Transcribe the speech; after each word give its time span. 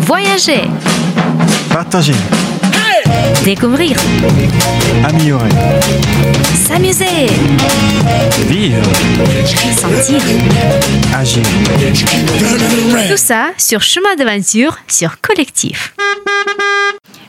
Voyager, 0.00 0.62
Partager, 1.70 2.14
découvrir, 3.44 3.96
améliorer, 5.04 5.48
s'amuser, 6.54 7.26
vivre, 8.46 8.82
sentir. 9.76 10.20
agir. 11.18 11.42
Tout 13.10 13.16
ça 13.16 13.48
sur 13.58 13.82
Chemin 13.82 14.14
d'aventure 14.16 14.78
sur 14.88 15.20
Collectif. 15.20 15.94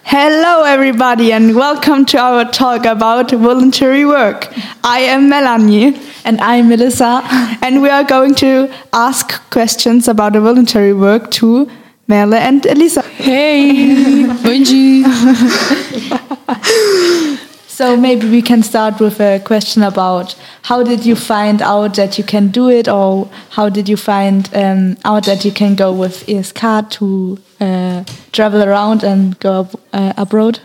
Hello, 0.03 0.65
everybody, 0.65 1.31
and 1.31 1.53
welcome 1.55 2.05
to 2.05 2.17
our 2.17 2.43
talk 2.45 2.85
about 2.85 3.31
voluntary 3.31 4.05
work. 4.05 4.47
I 4.83 5.01
am 5.01 5.29
Melanie. 5.29 5.93
And 6.25 6.39
I'm 6.41 6.67
Melissa. 6.67 7.23
And 7.61 7.81
we 7.81 7.89
are 7.89 8.03
going 8.03 8.35
to 8.35 8.67
ask 8.93 9.39
questions 9.51 10.07
about 10.07 10.33
the 10.33 10.41
voluntary 10.41 10.93
work 10.93 11.31
to 11.31 11.67
Merle 12.09 12.33
and 12.33 12.65
Elisa. 12.65 13.03
Hey, 13.03 14.25
bonjour. 14.43 15.05
So 17.79 17.95
maybe 17.95 18.29
we 18.29 18.41
can 18.41 18.61
start 18.61 18.99
with 18.99 19.21
a 19.21 19.39
question 19.39 19.83
about 19.83 20.35
how 20.63 20.83
did 20.83 21.05
you 21.05 21.15
find 21.15 21.61
out 21.61 21.95
that 21.95 22.17
you 22.17 22.25
can 22.25 22.49
do 22.49 22.69
it, 22.69 22.89
or 22.89 23.29
how 23.51 23.69
did 23.69 23.87
you 23.87 23.95
find 23.95 24.53
um, 24.53 24.97
out 25.05 25.23
that 25.27 25.45
you 25.45 25.53
can 25.53 25.75
go 25.75 25.93
with 25.93 26.27
ESC 26.27 26.89
to 26.89 27.37
uh, 27.61 28.03
travel 28.33 28.63
around 28.63 29.05
and 29.05 29.39
go 29.39 29.61
ab 29.61 29.79
uh, 29.93 30.13
abroad? 30.17 30.59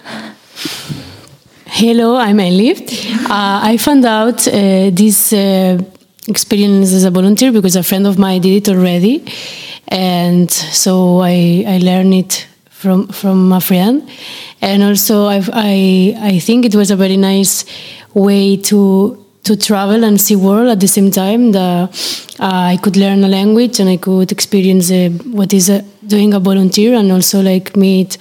Hello, 1.67 2.17
I'm 2.17 2.39
Elif. 2.39 2.81
Uh, 3.31 3.61
I 3.63 3.77
found 3.77 4.05
out 4.05 4.49
uh, 4.49 4.91
this 4.91 5.33
uh, 5.33 5.79
experience 6.29 6.93
as 6.93 7.05
a 7.05 7.11
volunteer 7.11 7.53
because 7.53 7.77
a 7.77 7.83
friend 7.83 8.07
of 8.07 8.19
mine 8.19 8.41
did 8.41 8.69
it 8.69 8.69
already, 8.69 9.25
and 9.89 10.51
so 10.51 11.21
I, 11.21 11.65
I 11.67 11.79
learned 11.79 12.15
it 12.15 12.47
from 12.71 13.09
from 13.09 13.53
a 13.53 13.61
friend, 13.61 14.09
and 14.61 14.83
also 14.83 15.27
I've, 15.27 15.51
I 15.53 16.17
I 16.21 16.39
think 16.39 16.65
it 16.65 16.75
was 16.75 16.91
a 16.91 16.97
very 16.97 17.17
nice 17.17 17.65
way 18.15 18.57
to 18.57 19.25
to 19.45 19.57
travel 19.57 20.05
and 20.05 20.21
see 20.21 20.37
world 20.37 20.69
at 20.69 20.81
the 20.81 20.89
same 20.89 21.11
time. 21.11 21.53
The, 21.53 21.89
uh, 22.41 22.73
I 22.73 22.79
could 22.83 22.97
learn 22.97 23.23
a 23.25 23.29
language 23.29 23.79
and 23.79 23.89
I 23.91 23.99
could 23.99 24.33
experience 24.33 24.91
uh, 24.91 25.11
what 25.39 25.53
is 25.53 25.69
uh, 25.69 25.83
doing 26.07 26.33
a 26.33 26.41
volunteer 26.41 26.95
and 26.95 27.13
also 27.13 27.43
like 27.43 27.77
meet 27.77 28.17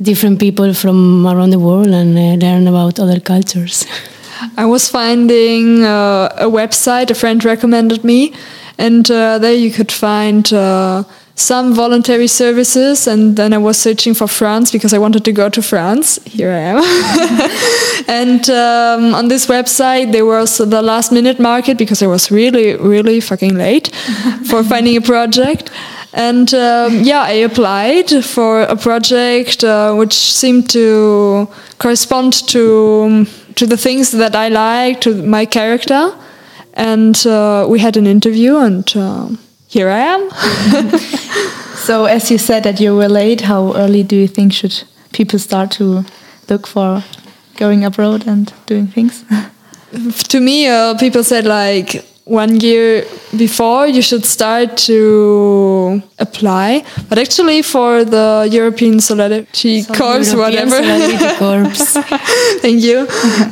different 0.00 0.38
people 0.38 0.72
from 0.72 1.26
around 1.26 1.50
the 1.50 1.58
world 1.58 1.88
and 1.88 2.16
uh, 2.16 2.46
learn 2.46 2.68
about 2.68 3.00
other 3.00 3.20
cultures. 3.20 3.84
I 4.56 4.64
was 4.64 4.88
finding 4.88 5.82
uh, 5.82 6.28
a 6.36 6.46
website 6.46 7.10
a 7.10 7.14
friend 7.14 7.44
recommended 7.44 8.04
me, 8.04 8.34
and 8.78 9.10
uh, 9.10 9.38
there 9.38 9.54
you 9.54 9.70
could 9.70 9.92
find 9.92 10.52
uh, 10.52 11.04
some 11.34 11.74
voluntary 11.74 12.26
services. 12.26 13.06
And 13.06 13.36
then 13.36 13.52
I 13.52 13.58
was 13.58 13.76
searching 13.78 14.14
for 14.14 14.26
France 14.28 14.70
because 14.70 14.92
I 14.92 14.98
wanted 14.98 15.24
to 15.24 15.32
go 15.32 15.48
to 15.48 15.62
France. 15.62 16.18
Here 16.24 16.50
I 16.50 16.58
am. 16.58 18.04
and 18.08 18.48
um, 18.50 19.14
on 19.14 19.28
this 19.28 19.46
website, 19.46 20.12
there 20.12 20.26
was 20.26 20.58
the 20.58 20.82
last 20.82 21.12
minute 21.12 21.40
market 21.40 21.78
because 21.78 22.02
I 22.02 22.06
was 22.06 22.30
really, 22.30 22.76
really 22.76 23.20
fucking 23.20 23.56
late 23.56 23.94
for 24.48 24.62
finding 24.62 24.96
a 24.96 25.00
project. 25.00 25.70
And 26.12 26.54
um, 26.54 27.02
yeah, 27.02 27.22
I 27.22 27.42
applied 27.42 28.08
for 28.24 28.62
a 28.62 28.76
project 28.76 29.64
uh, 29.64 29.94
which 29.94 30.14
seemed 30.14 30.70
to 30.70 31.48
correspond 31.78 32.46
to 32.48 33.26
to 33.56 33.66
the 33.66 33.76
things 33.76 34.10
that 34.12 34.34
I 34.34 34.48
like, 34.48 35.00
to 35.02 35.14
my 35.22 35.46
character. 35.46 36.14
And 36.74 37.26
uh, 37.26 37.66
we 37.68 37.78
had 37.78 37.96
an 37.96 38.06
interview, 38.06 38.56
and 38.56 38.96
uh, 38.96 39.28
here 39.68 39.88
I 39.88 39.98
am. 39.98 40.30
So, 41.84 42.06
as 42.06 42.30
you 42.30 42.38
said 42.38 42.62
that 42.62 42.80
you 42.80 42.96
were 42.96 43.10
late, 43.10 43.42
how 43.42 43.74
early 43.74 44.02
do 44.02 44.16
you 44.16 44.26
think 44.26 44.54
should 44.54 44.84
people 45.12 45.38
start 45.38 45.70
to 45.72 46.02
look 46.48 46.66
for 46.66 47.04
going 47.56 47.84
abroad 47.84 48.26
and 48.26 48.50
doing 48.64 48.86
things? 48.86 49.22
to 50.28 50.40
me, 50.40 50.66
uh, 50.66 50.96
people 50.96 51.22
said 51.22 51.44
like 51.44 52.02
one 52.24 52.58
year 52.60 53.04
before 53.36 53.86
you 53.86 54.00
should 54.00 54.24
start 54.24 54.78
to 54.78 56.02
apply. 56.18 56.84
But 57.08 57.18
actually, 57.18 57.60
for 57.62 58.04
the 58.04 58.48
European 58.50 59.00
Solidarity 59.00 59.84
Corps, 59.84 60.22
European 60.22 60.38
whatever. 60.38 60.82
Solidarity 60.82 61.36
Corps. 61.38 61.74
Thank 62.62 62.82
you. 62.82 63.00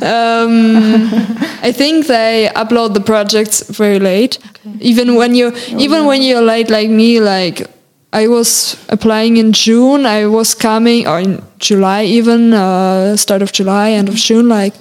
Um, 0.01 1.09
I 1.61 1.71
think 1.71 2.07
they 2.07 2.49
upload 2.55 2.95
the 2.95 3.01
projects 3.01 3.61
very 3.69 3.99
late. 3.99 4.39
Okay. 4.65 4.77
Even 4.79 5.15
when 5.15 5.35
you, 5.35 5.53
even 5.77 6.05
when 6.05 6.23
you're 6.23 6.41
late 6.41 6.69
like 6.71 6.89
me, 6.89 7.19
like 7.19 7.67
I 8.11 8.27
was 8.27 8.83
applying 8.89 9.37
in 9.37 9.53
June. 9.53 10.07
I 10.07 10.25
was 10.25 10.55
coming, 10.55 11.07
or 11.07 11.19
in 11.19 11.43
July 11.59 12.05
even, 12.05 12.53
uh, 12.53 13.17
start 13.17 13.43
of 13.43 13.51
July, 13.51 13.91
end 13.91 14.09
of 14.09 14.15
June, 14.15 14.49
like, 14.49 14.73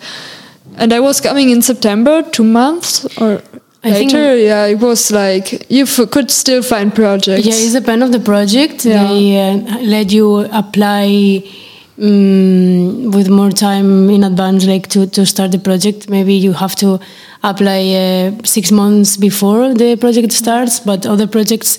and 0.77 0.93
I 0.93 1.01
was 1.01 1.21
coming 1.21 1.51
in 1.51 1.61
September, 1.61 2.23
two 2.23 2.45
months 2.45 3.05
or 3.19 3.43
I 3.84 3.91
think- 3.94 4.12
yeah, 4.12 4.66
it 4.66 4.78
was 4.78 5.10
like 5.10 5.66
you 5.69 5.84
f- 5.84 6.10
could 6.10 6.31
still 6.31 6.62
find 6.62 6.94
projects. 6.94 7.47
Yeah, 7.47 7.54
it's 7.54 7.72
depend 7.72 8.03
of 8.03 8.12
the 8.12 8.20
project. 8.20 8.84
Yeah. 8.84 9.09
They 9.09 9.50
uh, 9.50 9.78
let 9.82 10.12
you 10.12 10.38
apply 10.53 11.43
um, 11.98 13.10
with 13.10 13.28
more 13.28 13.50
time 13.50 14.09
in 14.10 14.25
advance, 14.25 14.66
like 14.66 14.88
to, 14.91 15.06
to 15.09 15.26
start 15.26 15.50
the 15.53 15.59
project. 15.59 16.09
Maybe 16.09 16.34
you 16.34 16.53
have 16.53 16.75
to 16.76 17.00
apply 17.43 17.81
uh, 17.94 18.44
six 18.44 18.70
months 18.70 19.16
before 19.16 19.75
the 19.75 19.97
project 19.97 20.32
starts, 20.32 20.81
but 20.81 21.04
other 21.06 21.26
projects, 21.26 21.78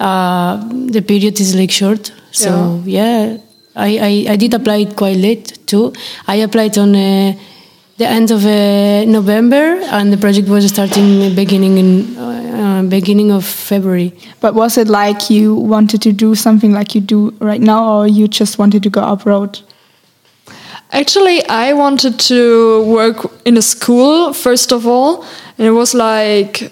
uh, 0.00 0.56
the 0.90 1.00
period 1.00 1.40
is 1.40 1.54
like 1.54 1.70
short. 1.70 2.12
So 2.32 2.82
yeah, 2.84 3.36
I, 3.76 3.98
I, 3.98 4.32
I 4.32 4.36
did 4.36 4.52
apply 4.52 4.76
it 4.78 4.96
quite 4.96 5.16
late 5.16 5.58
too. 5.66 5.92
I 6.26 6.36
applied 6.36 6.76
on. 6.78 6.94
Uh, 6.94 7.34
the 7.98 8.06
end 8.06 8.30
of 8.30 8.44
uh, 8.44 9.04
November, 9.06 9.80
and 9.90 10.12
the 10.12 10.18
project 10.18 10.48
was 10.48 10.66
starting 10.68 11.34
beginning 11.34 11.78
in 11.78 12.16
uh, 12.18 12.36
uh, 12.56 12.82
beginning 12.82 13.30
of 13.30 13.44
February. 13.44 14.12
But 14.40 14.54
was 14.54 14.76
it 14.76 14.88
like 14.88 15.30
you 15.30 15.54
wanted 15.54 16.02
to 16.02 16.12
do 16.12 16.34
something 16.34 16.72
like 16.72 16.94
you 16.94 17.00
do 17.00 17.30
right 17.40 17.60
now, 17.60 18.00
or 18.00 18.06
you 18.06 18.28
just 18.28 18.58
wanted 18.58 18.82
to 18.82 18.90
go 18.90 19.02
abroad? 19.02 19.60
Actually, 20.92 21.44
I 21.48 21.72
wanted 21.72 22.20
to 22.20 22.84
work 22.84 23.30
in 23.44 23.56
a 23.56 23.62
school 23.62 24.32
first 24.32 24.72
of 24.72 24.86
all, 24.86 25.24
and 25.58 25.66
it 25.66 25.72
was 25.72 25.94
like 25.94 26.70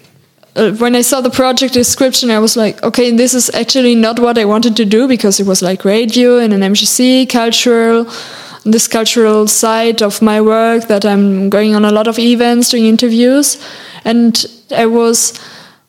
uh, 0.57 0.73
when 0.73 0.95
I 0.95 1.01
saw 1.03 1.21
the 1.21 1.31
project 1.31 1.75
description, 1.75 2.31
I 2.31 2.39
was 2.39 2.57
like, 2.57 2.83
okay, 2.83 3.11
this 3.11 3.35
is 3.35 3.51
actually 3.55 3.95
not 3.95 4.21
what 4.21 4.39
I 4.39 4.45
wanted 4.45 4.77
to 4.77 4.85
do 4.85 5.09
because 5.09 5.41
it 5.41 5.47
was 5.47 5.63
like 5.63 5.85
radio 5.85 6.39
and 6.39 6.53
an 6.53 6.61
MJC, 6.61 7.29
cultural, 7.29 8.07
this 8.65 8.89
cultural 8.89 9.47
side 9.47 10.03
of 10.03 10.23
my 10.23 10.41
work 10.41 10.89
that 10.89 11.05
I'm 11.05 11.51
going 11.51 11.75
on 11.75 11.85
a 11.85 11.93
lot 11.93 12.09
of 12.09 12.19
events, 12.19 12.71
doing 12.71 12.87
interviews, 12.87 13.63
and 14.05 14.45
I 14.71 14.87
was 14.87 15.39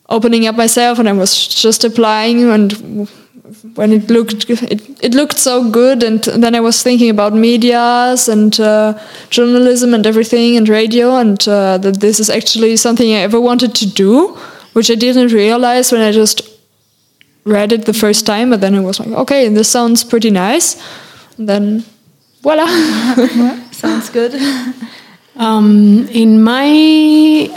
opening 0.08 0.46
up 0.46 0.56
myself 0.56 0.98
and 0.98 1.08
I 1.08 1.12
was 1.12 1.46
just 1.48 1.84
applying 1.84 2.48
and 2.50 3.08
when 3.74 3.92
it 3.92 4.10
looked 4.10 4.48
it, 4.50 5.04
it 5.04 5.14
looked 5.14 5.38
so 5.38 5.70
good 5.70 6.02
and 6.02 6.22
then 6.24 6.54
i 6.54 6.60
was 6.60 6.82
thinking 6.82 7.10
about 7.10 7.32
medias 7.32 8.28
and 8.28 8.58
uh, 8.58 8.98
journalism 9.30 9.94
and 9.94 10.06
everything 10.06 10.56
and 10.56 10.68
radio 10.68 11.16
and 11.16 11.46
uh, 11.48 11.78
that 11.78 12.00
this 12.00 12.18
is 12.18 12.30
actually 12.30 12.76
something 12.76 13.12
i 13.12 13.18
ever 13.18 13.40
wanted 13.40 13.74
to 13.74 13.86
do 13.86 14.28
which 14.72 14.90
i 14.90 14.94
didn't 14.94 15.32
realize 15.32 15.92
when 15.92 16.00
i 16.00 16.10
just 16.10 16.42
read 17.44 17.72
it 17.72 17.84
the 17.86 17.92
first 17.92 18.26
time 18.26 18.50
but 18.50 18.60
then 18.60 18.74
i 18.74 18.80
was 18.80 18.98
like 18.98 19.10
okay 19.10 19.48
this 19.48 19.68
sounds 19.68 20.02
pretty 20.02 20.30
nice. 20.30 20.76
And 21.38 21.48
then 21.48 21.84
voila 22.46 22.66
Sounds 23.82 24.08
good. 24.10 24.32
Um, 25.38 26.08
in 26.08 26.42
my 26.42 26.66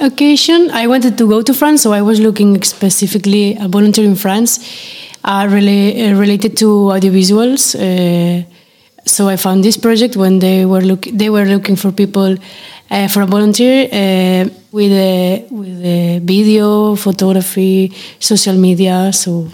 occasion, 0.01 0.69
I 0.71 0.85
wanted 0.87 1.17
to 1.17 1.25
go 1.25 1.41
to 1.41 1.53
France, 1.53 1.81
so 1.81 1.93
I 1.93 2.01
was 2.01 2.19
looking 2.19 2.61
specifically 2.63 3.55
a 3.55 3.69
volunteer 3.69 4.03
in 4.03 4.15
France, 4.15 4.59
uh, 5.23 5.43
rela- 5.45 6.11
uh, 6.11 6.19
related 6.19 6.57
to 6.57 6.65
audiovisuals. 6.65 7.75
Uh, 7.79 8.43
so 9.05 9.29
I 9.29 9.37
found 9.37 9.63
this 9.63 9.77
project 9.77 10.17
when 10.17 10.39
they 10.39 10.65
were 10.65 10.81
look 10.81 11.03
they 11.21 11.29
were 11.29 11.45
looking 11.45 11.77
for 11.77 11.89
people 11.93 12.35
uh, 12.91 13.07
for 13.07 13.21
a 13.21 13.25
volunteer 13.25 13.87
uh, 13.91 14.49
with 14.73 14.91
a 14.91 15.47
with 15.49 15.79
a 15.85 16.19
video, 16.19 16.95
photography, 16.95 17.93
social 18.19 18.55
media. 18.55 19.13
So 19.13 19.47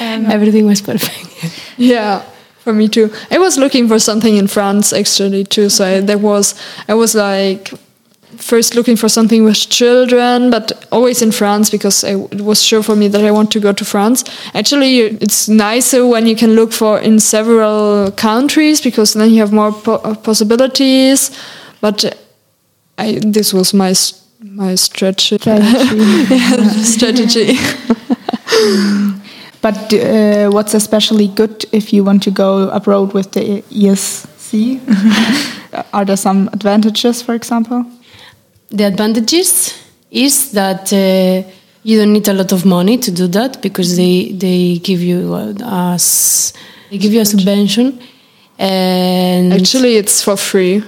everything 0.00 0.66
was 0.66 0.82
perfect. 0.82 1.28
Yeah, 1.78 2.22
for 2.62 2.72
me 2.72 2.88
too. 2.88 3.10
I 3.30 3.38
was 3.38 3.58
looking 3.58 3.88
for 3.88 3.98
something 3.98 4.36
in 4.36 4.46
France 4.46 4.92
actually 4.92 5.44
too. 5.44 5.68
So 5.68 5.84
I, 5.84 6.00
there 6.00 6.18
was 6.18 6.54
I 6.88 6.94
was 6.94 7.14
like 7.14 7.72
first 8.36 8.74
looking 8.74 8.96
for 8.96 9.08
something 9.08 9.44
with 9.44 9.68
children, 9.68 10.50
but 10.50 10.86
always 10.90 11.22
in 11.22 11.32
France 11.32 11.70
because 11.70 12.04
I, 12.04 12.14
it 12.30 12.40
was 12.40 12.62
sure 12.62 12.82
for 12.82 12.96
me 12.96 13.08
that 13.08 13.24
I 13.24 13.30
want 13.30 13.50
to 13.52 13.60
go 13.60 13.72
to 13.72 13.84
France. 13.84 14.24
Actually, 14.54 14.98
it's 15.20 15.48
nicer 15.48 16.06
when 16.06 16.26
you 16.26 16.34
can 16.36 16.54
look 16.54 16.72
for 16.72 16.98
in 16.98 17.20
several 17.20 18.10
countries 18.12 18.80
because 18.80 19.14
then 19.14 19.30
you 19.30 19.40
have 19.40 19.52
more 19.52 19.72
po- 19.72 20.00
uh, 20.04 20.14
possibilities. 20.14 21.30
But 21.80 22.16
I 22.98 23.20
this 23.24 23.52
was 23.52 23.74
my 23.74 23.94
my 24.44 24.74
stretch 24.76 25.32
Strategy. 25.32 25.46
Yeah, 26.30 26.68
strategy. 26.84 27.58
But 29.62 29.92
uh, 29.94 30.50
what's 30.50 30.74
especially 30.74 31.28
good 31.28 31.64
if 31.72 31.92
you 31.92 32.04
want 32.04 32.22
to 32.24 32.30
go 32.30 32.68
abroad 32.70 33.14
with 33.14 33.32
the 33.32 33.62
ESC? 33.70 34.80
Are 35.94 36.04
there 36.04 36.16
some 36.16 36.50
advantages, 36.52 37.22
for 37.22 37.34
example? 37.34 37.86
The 38.70 38.84
advantages 38.84 39.74
is 40.10 40.52
that 40.52 40.92
uh, 40.92 41.48
you 41.84 41.98
don't 41.98 42.12
need 42.12 42.28
a 42.28 42.34
lot 42.34 42.52
of 42.52 42.66
money 42.66 42.98
to 42.98 43.10
do 43.10 43.26
that 43.28 43.62
because 43.62 43.96
they 43.96 44.32
they 44.32 44.78
give 44.78 45.00
you 45.00 45.34
uh, 45.34 45.94
as 45.94 46.52
they 46.90 46.98
give 46.98 47.12
you 47.14 47.20
a 47.20 47.24
subvention 47.24 47.98
and 48.58 49.52
Actually, 49.52 49.96
it's 49.96 50.22
for 50.22 50.36
free. 50.36 50.84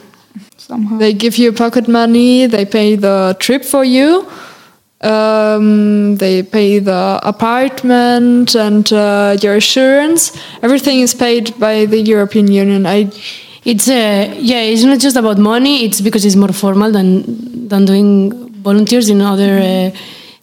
Somehow. 0.57 0.99
They 0.99 1.13
give 1.13 1.37
you 1.37 1.53
pocket 1.53 1.89
money. 1.89 2.47
They 2.47 2.65
pay 2.65 2.97
the 2.97 3.37
trip 3.41 3.65
for 3.65 3.85
you. 3.85 4.27
Um, 5.01 6.17
they 6.17 6.43
pay 6.43 6.79
the 6.79 7.21
apartment 7.23 8.55
and 8.55 8.91
uh, 8.93 9.37
your 9.43 9.57
insurance. 9.57 10.33
Everything 10.63 11.01
is 11.01 11.15
paid 11.15 11.59
by 11.59 11.85
the 11.85 12.01
European 12.01 12.51
Union. 12.51 12.87
I 12.87 13.11
It's 13.65 13.89
uh, 13.89 14.35
yeah, 14.39 14.61
it's 14.61 14.85
not 14.85 15.01
just 15.01 15.17
about 15.17 15.39
money. 15.39 15.85
It's 15.87 16.01
because 16.01 16.25
it's 16.27 16.37
more 16.37 16.53
formal 16.53 16.93
than 16.93 17.25
than 17.69 17.87
doing 17.87 18.33
volunteers 18.63 19.09
in 19.09 19.23
other 19.23 19.59
uh, 19.59 19.91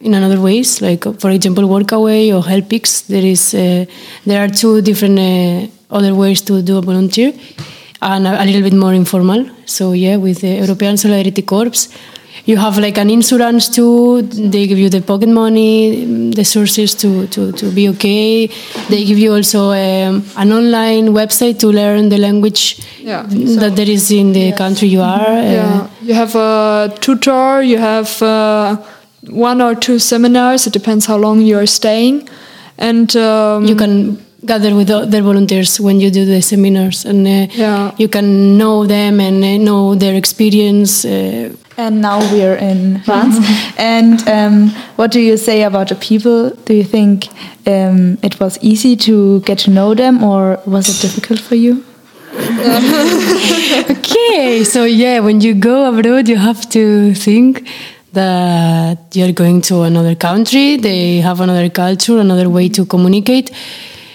in 0.00 0.14
another 0.14 0.40
ways. 0.40 0.82
Like 0.82 1.04
for 1.20 1.30
example, 1.30 1.64
Workaway 1.64 2.34
or 2.34 2.42
HelpX. 2.42 3.06
There 3.06 3.24
is 3.24 3.54
uh, 3.54 3.86
there 4.26 4.42
are 4.42 4.48
two 4.48 4.82
different 4.82 5.18
uh, 5.18 5.96
other 5.96 6.14
ways 6.14 6.40
to 6.42 6.62
do 6.62 6.78
a 6.78 6.82
volunteer, 6.82 7.32
and 8.00 8.26
a, 8.26 8.42
a 8.42 8.44
little 8.44 8.62
bit 8.62 8.74
more 8.74 8.92
informal. 8.92 9.48
So 9.66 9.92
yeah, 9.92 10.16
with 10.16 10.40
the 10.40 10.54
European 10.62 10.96
Solidarity 10.96 11.42
Corps. 11.42 11.88
You 12.44 12.56
have 12.56 12.76
like 12.78 12.98
an 12.98 13.08
insurance 13.08 13.68
too. 13.68 14.22
They 14.22 14.66
give 14.66 14.78
you 14.78 14.88
the 14.88 15.00
pocket 15.00 15.28
money, 15.28 16.30
the 16.32 16.44
sources 16.44 16.94
to, 16.96 17.26
to, 17.28 17.52
to 17.52 17.70
be 17.70 17.88
okay. 17.90 18.48
They 18.90 19.04
give 19.04 19.18
you 19.18 19.32
also 19.34 19.70
um, 19.70 20.24
an 20.36 20.52
online 20.52 21.08
website 21.08 21.60
to 21.60 21.68
learn 21.68 22.08
the 22.08 22.18
language 22.18 22.80
Yeah. 22.98 23.22
that 23.60 23.76
there 23.76 23.88
is 23.88 24.10
in 24.10 24.32
the 24.32 24.52
country 24.52 24.88
you 24.88 25.02
are. 25.02 25.20
Uh, 25.20 25.42
yeah, 25.58 25.88
you 26.02 26.14
have 26.14 26.34
a 26.34 26.92
tutor. 27.00 27.62
You 27.62 27.78
have 27.78 28.20
uh, 28.22 28.76
one 29.30 29.60
or 29.60 29.74
two 29.76 29.98
seminars. 30.00 30.66
It 30.66 30.72
depends 30.72 31.06
how 31.06 31.18
long 31.18 31.40
you 31.42 31.56
are 31.58 31.66
staying, 31.66 32.28
and 32.78 33.14
um, 33.16 33.64
You 33.66 33.76
can 33.76 34.18
gather 34.44 34.74
with 34.74 34.90
other 34.90 35.22
volunteers 35.22 35.78
when 35.78 36.00
you 36.00 36.10
do 36.10 36.24
the 36.24 36.42
seminars, 36.42 37.04
and 37.04 37.24
uh, 37.26 37.46
Yeah. 37.54 37.92
you 37.98 38.08
can 38.08 38.58
know 38.58 38.84
them 38.86 39.20
and 39.20 39.44
uh, 39.44 39.58
know 39.58 39.94
their 39.94 40.14
experience. 40.16 41.04
Uh, 41.04 41.54
And 41.76 42.00
now 42.00 42.18
we're 42.32 42.56
in 42.56 43.00
France. 43.04 43.36
and 43.78 44.26
um, 44.28 44.70
what 44.96 45.10
do 45.10 45.20
you 45.20 45.36
say 45.36 45.62
about 45.62 45.88
the 45.88 45.94
people? 45.94 46.50
Do 46.50 46.74
you 46.74 46.84
think 46.84 47.28
um, 47.66 48.18
it 48.22 48.38
was 48.40 48.58
easy 48.62 48.96
to 48.96 49.40
get 49.40 49.58
to 49.60 49.70
know 49.70 49.94
them, 49.94 50.22
or 50.22 50.60
was 50.66 50.88
it 50.88 51.00
difficult 51.00 51.40
for 51.40 51.54
you? 51.54 51.84
okay, 53.90 54.64
so 54.64 54.84
yeah, 54.84 55.20
when 55.20 55.40
you 55.40 55.54
go 55.54 55.88
abroad, 55.88 56.28
you 56.28 56.36
have 56.36 56.68
to 56.70 57.14
think 57.14 57.68
that 58.12 58.98
you're 59.14 59.32
going 59.32 59.60
to 59.62 59.82
another 59.82 60.14
country. 60.14 60.76
They 60.76 61.16
have 61.18 61.40
another 61.40 61.68
culture, 61.68 62.18
another 62.18 62.48
way 62.48 62.68
to 62.70 62.86
communicate. 62.86 63.50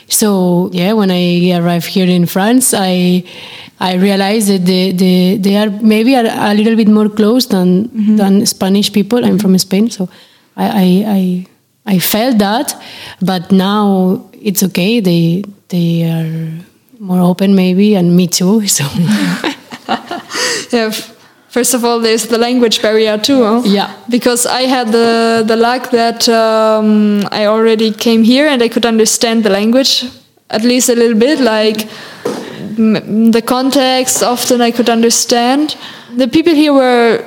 So 0.07 0.69
yeah, 0.71 0.93
when 0.93 1.11
I 1.11 1.51
arrived 1.59 1.87
here 1.87 2.07
in 2.07 2.25
France, 2.25 2.73
I 2.75 3.23
I 3.79 3.95
realized 3.95 4.47
that 4.49 4.65
they 4.65 4.91
they, 4.91 5.37
they 5.37 5.55
are 5.57 5.69
maybe 5.69 6.15
a, 6.15 6.23
a 6.51 6.53
little 6.53 6.75
bit 6.75 6.87
more 6.87 7.09
close 7.09 7.45
than 7.47 7.89
than 8.17 8.45
Spanish 8.45 8.91
people. 8.91 9.23
I'm 9.23 9.37
from 9.39 9.57
Spain, 9.57 9.89
so 9.89 10.09
I 10.55 10.65
I, 10.65 10.87
I 11.17 11.95
I 11.95 11.99
felt 11.99 12.37
that, 12.39 12.73
but 13.21 13.51
now 13.51 14.23
it's 14.41 14.63
okay. 14.63 14.99
They 14.99 15.43
they 15.69 16.03
are 16.09 16.63
more 16.99 17.21
open 17.21 17.53
maybe, 17.55 17.95
and 17.95 18.15
me 18.15 18.27
too. 18.27 18.61
So 18.67 18.83
Yeah, 20.71 20.91
first 21.49 21.73
of 21.73 21.83
all, 21.85 21.99
there's 21.99 22.27
the 22.27 22.37
language 22.37 22.81
barrier 22.81 23.17
too. 23.17 23.43
huh? 23.43 23.61
Yeah. 23.65 23.93
Because 24.09 24.45
I 24.45 24.61
had 24.63 24.91
the 24.91 25.43
the 25.47 25.55
luck 25.55 25.91
that 25.91 26.27
um, 26.29 27.21
I 27.31 27.45
already 27.45 27.91
came 27.91 28.23
here 28.23 28.47
and 28.47 28.61
I 28.61 28.67
could 28.69 28.85
understand 28.85 29.43
the 29.43 29.49
language 29.49 30.05
at 30.49 30.63
least 30.63 30.89
a 30.89 30.95
little 30.95 31.17
bit, 31.17 31.39
like 31.39 31.87
the 32.77 33.43
context. 33.45 34.23
Often 34.23 34.61
I 34.61 34.71
could 34.71 34.89
understand. 34.89 35.75
The 36.15 36.27
people 36.27 36.53
here 36.53 36.73
were 36.73 37.25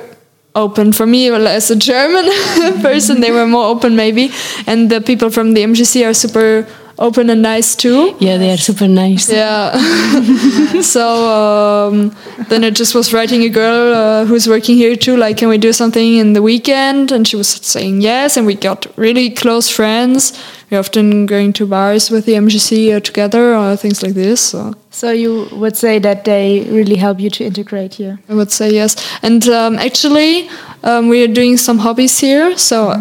open 0.55 0.91
for 0.91 1.05
me 1.05 1.31
well, 1.31 1.47
as 1.47 1.71
a 1.71 1.75
German 1.75 2.25
person. 2.81 3.21
They 3.21 3.31
were 3.31 3.47
more 3.47 3.65
open 3.65 3.95
maybe, 3.95 4.31
and 4.67 4.89
the 4.89 5.01
people 5.01 5.29
from 5.29 5.53
the 5.53 5.61
MJC 5.61 6.07
are 6.07 6.13
super 6.13 6.67
open 6.99 7.29
and 7.29 7.41
nice 7.41 7.75
too. 7.75 8.15
yeah, 8.19 8.37
they 8.37 8.51
are 8.51 8.57
super 8.57 8.87
nice. 8.87 9.31
Yeah. 9.31 9.71
so 10.81 11.87
um, 11.89 12.15
then 12.47 12.63
I 12.63 12.69
just 12.69 12.93
was 12.93 13.11
writing 13.13 13.43
a 13.43 13.49
girl 13.49 13.93
uh, 13.93 14.25
who's 14.25 14.47
working 14.47 14.77
here 14.77 14.95
too, 14.95 15.17
like, 15.17 15.37
can 15.37 15.49
we 15.49 15.57
do 15.57 15.73
something 15.73 16.17
in 16.17 16.33
the 16.33 16.41
weekend? 16.41 17.11
And 17.11 17.27
she 17.27 17.35
was 17.35 17.47
saying 17.47 18.01
yes, 18.01 18.37
and 18.37 18.45
we 18.45 18.55
got 18.55 18.85
really 18.97 19.29
close 19.31 19.69
friends. 19.69 20.39
We're 20.71 20.79
often 20.79 21.25
going 21.25 21.51
to 21.53 21.65
bars 21.67 22.09
with 22.09 22.25
the 22.25 22.33
MJC 22.33 23.03
together 23.03 23.53
or 23.55 23.75
things 23.75 24.01
like 24.01 24.13
this. 24.13 24.39
So 24.39 24.73
So 24.89 25.11
you 25.11 25.49
would 25.51 25.75
say 25.75 25.99
that 25.99 26.23
they 26.23 26.65
really 26.69 26.95
help 26.95 27.19
you 27.19 27.29
to 27.29 27.43
integrate 27.43 27.95
here. 27.95 28.19
I 28.29 28.33
would 28.33 28.51
say 28.51 28.71
yes. 28.73 28.95
And 29.21 29.47
um, 29.49 29.75
actually, 29.77 30.49
um, 30.83 31.09
we 31.09 31.23
are 31.23 31.33
doing 31.33 31.57
some 31.57 31.79
hobbies 31.79 32.19
here. 32.19 32.57
So 32.57 32.95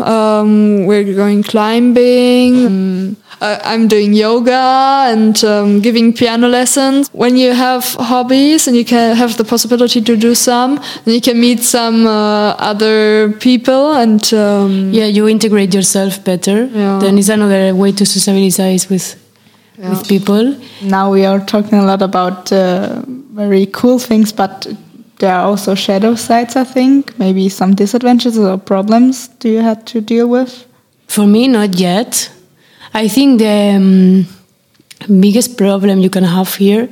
um, 0.00 0.86
we're 0.86 1.14
going 1.14 1.42
climbing. 1.42 2.66
Um, 2.66 3.16
uh, 3.40 3.58
I'm 3.64 3.86
doing 3.86 4.14
yoga 4.14 5.06
and 5.08 5.42
um, 5.44 5.80
giving 5.80 6.12
piano 6.12 6.48
lessons. 6.48 7.08
When 7.12 7.36
you 7.36 7.52
have 7.52 7.84
hobbies 7.94 8.66
and 8.66 8.76
you 8.76 8.84
can 8.84 9.14
have 9.16 9.36
the 9.36 9.44
possibility 9.44 10.00
to 10.00 10.16
do 10.16 10.34
some, 10.34 10.76
then 11.04 11.14
you 11.14 11.20
can 11.20 11.38
meet 11.38 11.60
some 11.62 12.06
uh, 12.06 12.54
other 12.58 13.32
people 13.40 13.92
and 13.92 14.32
um, 14.32 14.90
Yeah, 14.92 15.04
you 15.04 15.28
integrate 15.28 15.74
yourself 15.74 16.24
better. 16.24 16.64
Yeah. 16.66 16.98
Then 16.98 17.18
it's 17.18 17.28
another 17.28 17.74
way 17.74 17.92
to 17.92 18.06
socialize 18.06 18.88
with 18.88 19.16
with 19.78 20.08
people. 20.08 20.56
Now 20.82 21.12
we 21.12 21.26
are 21.26 21.38
talking 21.44 21.78
a 21.78 21.84
lot 21.84 22.00
about 22.00 22.50
uh, 22.50 23.02
very 23.34 23.66
cool 23.66 23.98
things, 23.98 24.32
but 24.32 24.66
there 25.18 25.34
are 25.34 25.46
also 25.46 25.74
shadow 25.74 26.14
sides, 26.14 26.56
I 26.56 26.64
think. 26.64 27.18
Maybe 27.18 27.48
some 27.48 27.74
disadvantages 27.74 28.38
or 28.38 28.58
problems 28.58 29.28
do 29.28 29.48
you 29.48 29.60
have 29.60 29.84
to 29.86 30.00
deal 30.00 30.28
with? 30.28 30.66
For 31.08 31.26
me, 31.26 31.48
not 31.48 31.78
yet. 31.78 32.30
I 32.92 33.08
think 33.08 33.38
the 33.38 33.76
um, 33.76 34.26
biggest 35.20 35.56
problem 35.56 36.00
you 36.00 36.10
can 36.10 36.24
have 36.24 36.54
here 36.54 36.88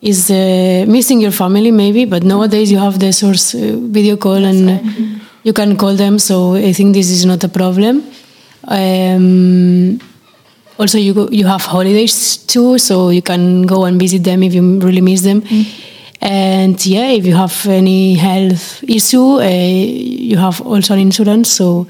is 0.00 0.30
uh, 0.30 0.84
missing 0.88 1.20
your 1.20 1.32
family, 1.32 1.70
maybe. 1.70 2.04
But 2.04 2.22
nowadays 2.22 2.70
you 2.70 2.78
have 2.78 2.98
the 2.98 3.12
source 3.12 3.54
uh, 3.54 3.76
video 3.76 4.16
call 4.16 4.44
and 4.44 5.20
you 5.42 5.52
can 5.52 5.76
call 5.76 5.94
them. 5.94 6.18
So 6.18 6.54
I 6.54 6.72
think 6.72 6.94
this 6.94 7.10
is 7.10 7.26
not 7.26 7.44
a 7.44 7.48
problem. 7.48 8.04
Um, 8.66 10.00
also, 10.78 10.98
you 10.98 11.14
go, 11.14 11.28
you 11.30 11.46
have 11.46 11.62
holidays 11.62 12.36
too, 12.38 12.78
so 12.78 13.10
you 13.10 13.22
can 13.22 13.62
go 13.62 13.84
and 13.84 14.00
visit 14.00 14.24
them 14.24 14.42
if 14.42 14.54
you 14.54 14.80
really 14.80 15.00
miss 15.00 15.20
them. 15.22 15.42
And 16.20 16.84
yeah, 16.86 17.10
if 17.10 17.26
you 17.26 17.34
have 17.34 17.66
any 17.66 18.14
health 18.14 18.82
issue, 18.84 19.40
uh, 19.40 19.48
you 19.48 20.36
have 20.38 20.60
also 20.62 20.94
an 20.94 21.00
insurance, 21.00 21.50
so 21.50 21.86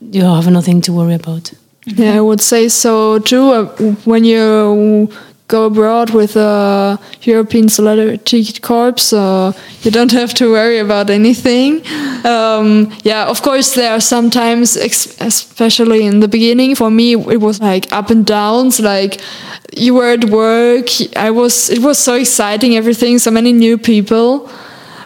you 0.00 0.22
have 0.22 0.48
nothing 0.50 0.80
to 0.82 0.92
worry 0.92 1.14
about. 1.14 1.52
Yeah, 1.86 2.16
I 2.16 2.20
would 2.20 2.40
say 2.40 2.68
so 2.68 3.18
too. 3.18 3.50
Uh, 3.50 3.64
when 4.04 4.24
you 4.24 5.10
go 5.52 5.66
abroad 5.66 6.08
with 6.10 6.34
a 6.34 6.98
European 7.22 7.68
Solidarity 7.68 8.42
Corps, 8.68 9.12
uh, 9.12 9.52
you 9.82 9.90
don't 9.90 10.12
have 10.12 10.32
to 10.40 10.50
worry 10.50 10.78
about 10.78 11.10
anything. 11.10 11.70
Um, 12.24 12.90
yeah, 13.04 13.26
of 13.26 13.42
course, 13.42 13.74
there 13.74 13.92
are 13.92 14.00
sometimes, 14.00 14.76
especially 14.76 16.06
in 16.06 16.20
the 16.20 16.28
beginning, 16.28 16.74
for 16.74 16.90
me, 16.90 17.12
it 17.12 17.40
was 17.48 17.60
like 17.60 17.84
up 17.92 18.08
and 18.10 18.24
downs. 18.24 18.80
Like 18.80 19.20
you 19.76 19.92
were 19.94 20.10
at 20.18 20.24
work, 20.24 20.88
I 21.16 21.30
was. 21.30 21.68
It 21.70 21.82
was 21.88 21.98
so 21.98 22.14
exciting, 22.14 22.76
everything, 22.76 23.18
so 23.18 23.30
many 23.30 23.52
new 23.52 23.76
people. 23.76 24.48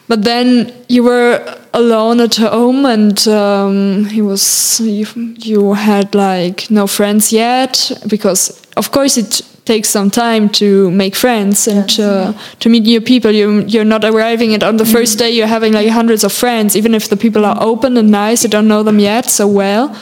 But 0.08 0.22
then 0.22 0.72
you 0.88 1.02
were 1.02 1.42
alone 1.72 2.20
at 2.20 2.36
home, 2.36 2.86
and 2.86 3.18
um, 3.26 4.04
he 4.04 4.22
was 4.22 4.80
you, 4.80 5.06
you 5.50 5.74
had 5.74 6.14
like 6.14 6.70
no 6.70 6.86
friends 6.86 7.32
yet 7.32 7.90
because, 8.06 8.62
of 8.76 8.92
course, 8.92 9.16
it 9.18 9.42
takes 9.66 9.88
some 9.90 10.10
time 10.10 10.48
to 10.48 10.90
make 10.90 11.14
friends 11.14 11.68
and 11.68 12.00
uh, 12.00 12.32
to 12.60 12.68
meet 12.68 12.84
new 12.84 13.00
people. 13.00 13.30
You 13.30 13.64
you're 13.66 13.84
not 13.84 14.04
arriving 14.04 14.54
and 14.54 14.62
on 14.62 14.76
the 14.76 14.86
first 14.86 15.18
day 15.18 15.30
you're 15.30 15.48
having 15.48 15.72
like 15.74 15.88
hundreds 15.88 16.24
of 16.24 16.32
friends, 16.32 16.76
even 16.76 16.94
if 16.94 17.08
the 17.08 17.16
people 17.16 17.44
are 17.44 17.58
open 17.60 17.96
and 17.96 18.10
nice. 18.10 18.44
You 18.44 18.50
don't 18.50 18.68
know 18.68 18.82
them 18.82 18.98
yet 18.98 19.26
so 19.26 19.46
well. 19.46 19.94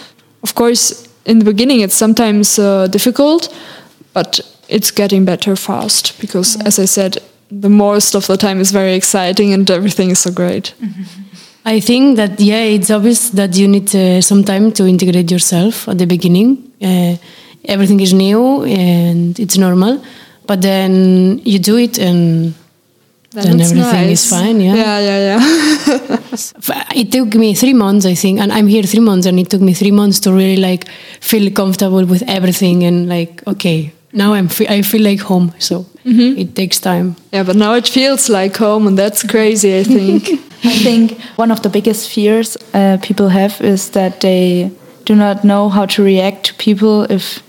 Of 0.43 0.55
course, 0.55 1.09
in 1.25 1.39
the 1.39 1.45
beginning 1.45 1.81
it's 1.81 1.97
sometimes 1.97 2.59
uh, 2.59 2.87
difficult, 2.89 3.49
but 4.13 4.41
it's 4.69 4.91
getting 4.91 5.25
better 5.25 5.57
fast 5.57 6.21
because, 6.21 6.61
as 6.63 6.79
I 6.79 6.87
said, 6.87 7.19
the 7.51 7.69
most 7.69 8.15
of 8.15 8.27
the 8.27 8.37
time 8.37 8.61
is 8.61 8.73
very 8.73 8.95
exciting 8.95 9.53
and 9.53 9.71
everything 9.71 10.11
is 10.11 10.21
so 10.21 10.31
great. 10.31 10.75
I 11.67 11.81
think 11.81 12.17
that 12.17 12.41
yeah, 12.41 12.63
it's 12.63 12.91
obvious 12.91 13.31
that 13.31 13.57
you 13.57 13.67
need 13.67 13.95
uh, 13.95 14.21
some 14.21 14.45
time 14.45 14.71
to 14.73 14.87
integrate 14.87 15.31
yourself 15.31 15.89
at 15.89 15.97
the 15.97 16.07
beginning. 16.07 16.71
Uh, 16.83 17.17
everything 17.65 18.01
is 18.01 18.13
new 18.13 18.65
and 18.65 19.39
it's 19.39 19.57
normal. 19.57 20.03
But 20.47 20.61
then 20.63 21.41
you 21.45 21.59
do 21.59 21.77
it 21.79 21.99
and 21.99 22.55
then, 23.31 23.61
it's 23.61 23.71
everything 23.73 24.07
nice. 24.09 24.25
is 24.25 24.31
fine. 24.31 24.61
Yeah. 24.61 24.75
Yeah, 24.75 24.99
yeah, 25.01 25.39
yeah. 25.39 26.19
It 26.95 27.11
took 27.11 27.35
me 27.35 27.55
three 27.55 27.75
months, 27.75 28.07
I 28.07 28.15
think, 28.15 28.41
and 28.41 28.53
I'm 28.53 28.69
here 28.69 28.85
three 28.85 29.01
months, 29.01 29.27
and 29.27 29.39
it 29.39 29.51
took 29.51 29.61
me 29.61 29.75
three 29.75 29.91
months 29.91 30.21
to 30.21 30.33
really 30.33 30.57
like 30.57 30.87
feel 31.21 31.51
comfortable 31.51 32.05
with 32.05 32.23
everything 32.29 32.85
and 32.85 33.09
like 33.09 33.43
okay, 33.47 33.93
now 34.13 34.35
I'm 34.35 34.49
fe- 34.49 34.69
I 34.69 34.83
feel 34.83 35.03
like 35.03 35.21
home. 35.21 35.53
So 35.59 35.87
it 36.05 36.55
takes 36.55 36.79
time. 36.79 37.17
yeah, 37.33 37.43
but 37.43 37.57
now 37.57 37.75
it 37.75 37.89
feels 37.89 38.29
like 38.29 38.57
home, 38.57 38.87
and 38.87 38.97
that's 38.99 39.23
crazy. 39.25 39.79
I 39.79 39.85
think. 39.85 40.29
I 40.65 40.79
think 40.79 41.21
one 41.37 41.51
of 41.51 41.61
the 41.61 41.69
biggest 41.69 42.09
fears 42.09 42.57
uh, 42.73 42.97
people 43.03 43.29
have 43.29 43.61
is 43.61 43.91
that 43.91 44.21
they 44.21 44.71
do 45.05 45.15
not 45.15 45.45
know 45.45 45.69
how 45.69 45.85
to 45.87 46.03
react 46.03 46.47
to 46.47 46.55
people 46.55 47.03
if 47.11 47.43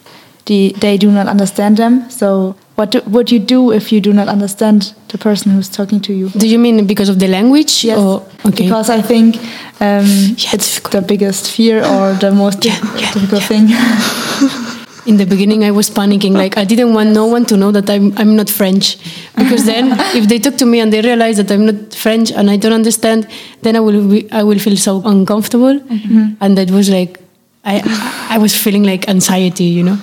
the, 0.45 0.75
they 0.79 0.97
do 0.97 1.11
not 1.11 1.27
understand 1.27 1.77
them. 1.77 2.09
So, 2.09 2.55
what 2.75 2.91
do, 2.91 3.01
would 3.07 3.31
you 3.31 3.39
do 3.39 3.71
if 3.71 3.91
you 3.91 4.01
do 4.01 4.11
not 4.13 4.27
understand 4.27 4.93
the 5.07 5.17
person 5.17 5.51
who's 5.51 5.69
talking 5.69 5.99
to 6.01 6.13
you? 6.13 6.29
Do 6.29 6.47
you 6.47 6.59
mean 6.59 6.85
because 6.85 7.09
of 7.09 7.19
the 7.19 7.27
language? 7.27 7.83
Yes, 7.83 7.97
Or, 7.97 8.21
okay. 8.45 8.63
because 8.63 8.89
I 8.89 9.01
think 9.01 9.37
um, 9.79 10.05
it's 10.53 10.79
the 10.89 11.01
biggest 11.01 11.49
fear 11.51 11.79
or 11.79 12.13
the 12.15 12.31
most 12.31 12.59
difficult 13.13 13.43
thing. 13.43 13.67
in 15.05 15.17
the 15.17 15.25
beginning 15.25 15.63
I 15.63 15.71
was 15.71 15.89
panicking 15.89 16.33
like 16.33 16.57
I 16.57 16.65
didn't 16.65 16.93
want 16.93 17.11
no 17.11 17.25
one 17.27 17.45
to 17.45 17.57
know 17.57 17.71
that 17.71 17.89
I'm 17.89 18.11
I'm 18.17 18.35
not 18.35 18.49
French 18.49 18.97
because 19.37 19.65
then 19.65 19.91
if 20.19 20.27
they 20.27 20.39
talk 20.39 20.55
to 20.57 20.65
me 20.65 20.79
and 20.79 20.91
they 20.91 21.01
realize 21.01 21.37
that 21.37 21.51
I'm 21.51 21.65
not 21.67 21.93
French 21.93 22.31
and 22.31 22.49
I 22.49 22.57
don't 22.57 22.73
understand 22.73 23.27
then 23.61 23.75
I 23.75 23.81
will 23.81 24.07
be, 24.09 24.31
I 24.31 24.41
will 24.43 24.57
feel 24.57 24.75
so 24.77 25.03
uncomfortable 25.05 25.79
and 26.41 26.57
that 26.57 26.71
was 26.71 26.89
like 26.89 27.19
I 27.65 27.81
I 28.29 28.37
was 28.37 28.55
feeling 28.55 28.83
like 28.83 29.07
anxiety 29.09 29.65
you 29.65 29.83
know? 29.83 29.97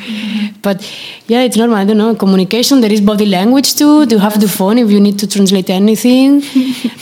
But 0.63 0.83
yeah 1.29 1.43
it's 1.43 1.57
normal 1.57 1.77
I 1.77 1.85
don't 1.85 1.99
know 1.99 2.15
communication 2.15 2.81
there 2.81 2.93
is 2.93 3.01
body 3.01 3.27
language 3.27 3.75
too. 3.75 4.07
To 4.07 4.19
have 4.19 4.41
the 4.41 4.49
phone 4.49 4.79
if 4.79 4.91
you 4.91 5.01
need 5.01 5.19
to 5.21 5.27
translate 5.27 5.71
anything. 5.71 6.43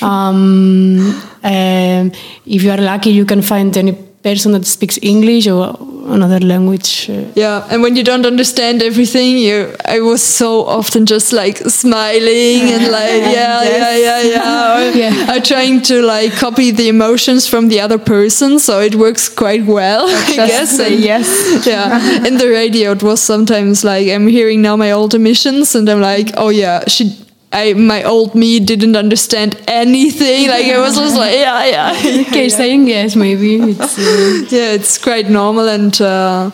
Um, 0.02 1.12
um, 1.44 2.10
if 2.46 2.62
you 2.62 2.70
are 2.70 2.78
lucky 2.78 3.10
you 3.10 3.26
can 3.26 3.42
find 3.42 3.76
any 3.76 3.92
person 4.22 4.52
that 4.52 4.66
speaks 4.66 4.98
English 5.02 5.46
or 5.46 5.74
another 6.12 6.40
language 6.40 7.08
uh, 7.08 7.24
Yeah, 7.34 7.66
and 7.70 7.82
when 7.82 7.96
you 7.96 8.02
don't 8.04 8.26
understand 8.26 8.82
everything, 8.82 9.38
you 9.38 9.74
I 9.86 10.00
was 10.00 10.22
so 10.22 10.64
often 10.66 11.06
just 11.06 11.32
like 11.32 11.56
smiling 11.58 12.60
and 12.74 12.84
like 12.98 13.22
yeah, 13.34 13.62
yeah, 13.62 13.96
yeah, 13.96 14.22
yeah, 14.22 14.76
or 14.76 14.90
Yeah. 15.02 15.26
I'm 15.28 15.42
trying 15.42 15.82
to 15.82 16.02
like 16.02 16.32
copy 16.32 16.70
the 16.70 16.88
emotions 16.88 17.46
from 17.48 17.68
the 17.68 17.80
other 17.80 17.98
person, 17.98 18.58
so 18.58 18.80
it 18.80 18.94
works 18.94 19.28
quite 19.28 19.64
well, 19.64 20.06
I 20.08 20.36
Just 20.36 20.52
guess. 20.52 20.76
say 20.76 20.94
And- 20.94 21.04
yes. 21.04 21.66
yeah, 21.66 22.26
in 22.26 22.36
the 22.38 22.48
radio, 22.48 22.92
it 22.92 23.02
was 23.02 23.20
sometimes 23.22 23.84
like 23.84 24.08
I'm 24.08 24.26
hearing 24.28 24.60
now 24.62 24.76
my 24.76 24.90
old 24.92 25.14
emissions, 25.14 25.74
and 25.74 25.88
I'm 25.88 26.00
like, 26.00 26.30
oh 26.36 26.48
yeah, 26.50 26.84
she. 26.88 27.16
I 27.52 27.72
my 27.74 28.04
old 28.04 28.34
me 28.34 28.60
didn't 28.60 28.96
understand 28.96 29.60
anything. 29.66 30.48
Like 30.48 30.66
I 30.66 30.78
was 30.78 30.96
just 30.96 31.16
like, 31.16 31.34
yeah, 31.34 31.64
yeah. 31.64 32.24
okay, 32.28 32.48
saying 32.48 32.86
yes, 32.86 33.16
maybe. 33.16 33.56
It's, 33.56 33.98
uh, 33.98 34.46
yeah, 34.56 34.72
it's 34.72 34.98
quite 34.98 35.28
normal, 35.28 35.68
and 35.68 36.00
uh, 36.00 36.50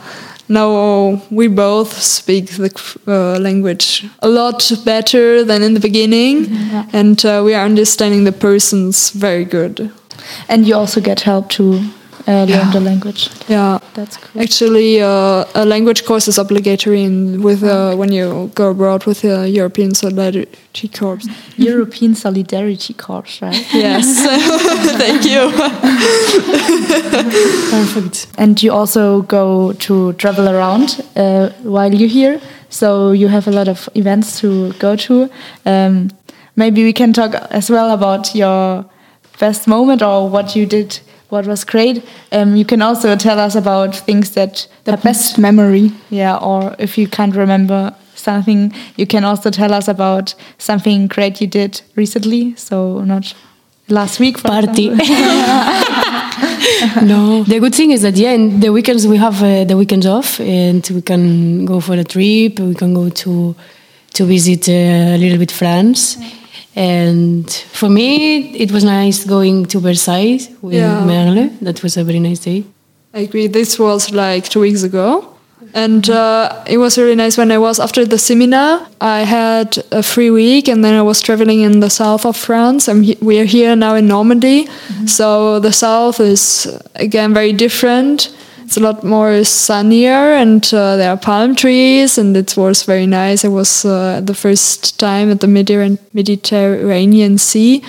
now 0.49 1.21
we 1.31 1.49
both 1.49 1.93
speak 2.01 2.51
the 2.51 2.71
uh, 3.07 3.39
language 3.39 4.07
a 4.21 4.29
lot 4.29 4.73
better 4.85 5.45
than 5.45 5.63
in 5.63 5.75
the 5.75 5.81
beginning, 5.81 6.47
and 6.93 7.25
uh, 7.27 7.43
we 7.45 7.53
are 7.53 7.65
understanding 7.65 8.25
the 8.25 8.33
persons 8.33 9.11
very 9.11 9.45
good. 9.45 9.93
And 10.49 10.67
you 10.67 10.75
also 10.75 11.01
get 11.01 11.21
help 11.21 11.51
to 11.51 11.89
uh, 12.29 12.33
learn 12.45 12.49
Yeah. 12.49 12.71
the 12.73 12.81
language. 12.81 13.29
Yeah, 13.49 13.79
That's 13.95 14.17
cool. 14.17 14.43
actually, 14.43 15.01
uh, 15.03 15.45
a 15.55 15.65
language 15.65 16.05
course 16.05 16.29
is 16.29 16.39
obligatory 16.39 17.03
in, 17.05 17.41
with 17.43 17.63
uh, 17.63 17.95
when 17.97 18.13
you 18.13 18.51
go 18.55 18.71
abroad 18.71 19.05
with 19.07 19.21
the 19.23 19.49
European 19.49 19.95
Solidarity 19.95 20.89
Corps. 20.89 21.21
European 21.57 22.15
Solidarity 22.15 22.95
Corps, 22.95 23.41
right? 23.43 23.67
Yes, 23.75 24.07
thank 24.99 25.25
you. 25.25 25.53
perfect. 27.71 28.27
And 28.39 28.63
you 28.63 28.73
also 28.73 29.23
go 29.23 29.73
to 29.73 30.13
travel 30.15 30.49
around 30.49 31.01
uh, 31.17 31.51
while 31.63 31.93
you're 31.95 32.09
here. 32.09 32.41
So 32.69 33.13
you 33.13 33.29
have 33.29 33.47
a 33.49 33.53
lot 33.53 33.69
of 33.69 33.89
events 33.95 34.41
to 34.41 34.73
go 34.75 34.97
to. 34.97 35.31
Um, 35.65 36.11
maybe 36.57 36.83
we 36.85 36.93
can 36.93 37.13
talk 37.13 37.35
as 37.51 37.71
well 37.71 37.91
about 37.93 38.35
your 38.35 38.85
best 39.39 39.67
moment 39.69 40.03
or 40.03 40.29
what 40.29 40.57
you 40.57 40.67
did, 40.67 40.99
what 41.29 41.47
was 41.47 41.65
great. 41.65 42.03
Um, 42.33 42.57
you 42.57 42.65
can 42.65 42.83
also 42.83 43.17
tell 43.17 43.39
us 43.39 43.55
about 43.55 43.95
things 43.97 44.31
that 44.33 44.69
The 44.85 44.97
best 44.97 45.39
memory. 45.39 45.91
yeah, 46.11 46.37
or 46.37 46.75
if 46.79 46.97
you 46.99 47.09
can't 47.09 47.35
remember 47.35 47.95
something, 48.15 48.73
you 48.97 49.07
can 49.07 49.25
also 49.25 49.51
tell 49.51 49.73
us 49.73 49.89
about 49.89 50.35
something 50.59 51.07
great 51.09 51.41
you 51.41 51.47
did 51.47 51.81
recently. 51.97 52.55
So 52.57 53.01
not 53.05 53.35
last 53.89 54.19
week, 54.21 54.39
for 54.39 54.49
Party. 54.49 54.89
no. 57.03 57.45
The 57.45 57.59
good 57.61 57.75
thing 57.75 57.91
is 57.93 58.03
that, 58.03 58.17
yeah, 58.17 58.33
in 58.33 58.61
the 58.61 58.73
weekends 58.73 59.07
we 59.07 59.17
have 59.17 59.43
uh, 59.43 59.65
the 59.65 59.77
weekends 59.77 60.07
off 60.07 60.41
and 60.41 60.87
we 60.91 61.03
can 61.03 61.65
go 61.65 61.81
for 61.81 61.95
a 61.95 62.05
trip, 62.05 62.59
we 62.61 62.75
can 62.75 62.95
go 62.95 63.09
to, 63.09 63.55
to 64.15 64.25
visit 64.25 64.69
uh, 64.69 64.73
a 64.73 65.19
little 65.19 65.39
bit 65.39 65.53
France. 65.53 66.17
And 66.77 67.51
for 67.73 67.89
me, 67.89 68.55
it 68.55 68.71
was 68.71 68.85
nice 68.85 69.25
going 69.25 69.65
to 69.67 69.81
Versailles 69.81 70.47
with 70.61 70.75
Yeah. 70.75 71.05
Merle. 71.05 71.49
That 71.63 71.83
was 71.83 71.97
a 71.97 72.05
very 72.05 72.21
nice 72.21 72.41
day. 72.41 72.65
I 73.15 73.21
agree. 73.21 73.47
This 73.49 73.79
was 73.79 74.13
like 74.13 74.49
two 74.49 74.61
weeks 74.61 74.83
ago. 74.83 75.33
And 75.75 76.09
uh, 76.09 76.65
it 76.67 76.79
was 76.79 76.97
really 76.99 77.15
nice 77.17 77.37
when 77.39 77.51
I 77.51 77.59
was 77.59 77.81
after 77.81 78.05
the 78.07 78.19
seminar. 78.19 78.87
I 79.01 79.21
had 79.25 79.79
a 79.91 80.03
free 80.03 80.31
week, 80.31 80.69
and 80.69 80.83
then 80.85 80.95
I 80.95 81.03
was 81.03 81.21
traveling 81.21 81.61
in 81.63 81.81
the 81.81 81.91
south 81.91 82.25
of 82.27 82.37
France. 82.37 82.89
And 82.89 83.05
he- 83.05 83.19
we 83.21 83.39
are 83.41 83.45
here 83.45 83.75
now 83.77 83.95
in 83.95 84.07
Normandy, 84.07 84.69
so 85.07 85.59
the 85.61 85.73
south 85.73 86.21
is 86.21 86.67
again 86.95 87.35
very 87.35 87.53
different. 87.53 88.29
It's 88.67 88.77
a 88.77 88.81
lot 88.81 89.05
more 89.05 89.45
sunnier, 89.45 90.35
and 90.35 90.61
uh, 90.75 90.97
there 90.97 91.11
are 91.13 91.17
palm 91.17 91.55
trees, 91.55 92.19
and 92.19 92.37
it 92.37 92.57
was 92.57 92.83
very 92.83 93.07
nice. 93.07 93.45
I 93.45 93.49
was 93.49 93.85
uh, 93.85 94.21
the 94.21 94.35
first 94.35 94.99
time 94.99 95.31
at 95.31 95.39
the 95.39 95.47
Mediter- 95.47 95.99
Mediterranean 96.13 97.39
Sea, 97.39 97.81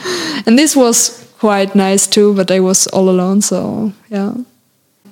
and 0.45 0.55
this 0.55 0.75
was 0.75 1.27
quite 1.39 1.73
nice 1.73 2.05
too. 2.05 2.35
But 2.35 2.51
I 2.51 2.59
was 2.59 2.85
all 2.87 3.09
alone, 3.09 3.41
so 3.41 3.91
yeah. 4.09 4.33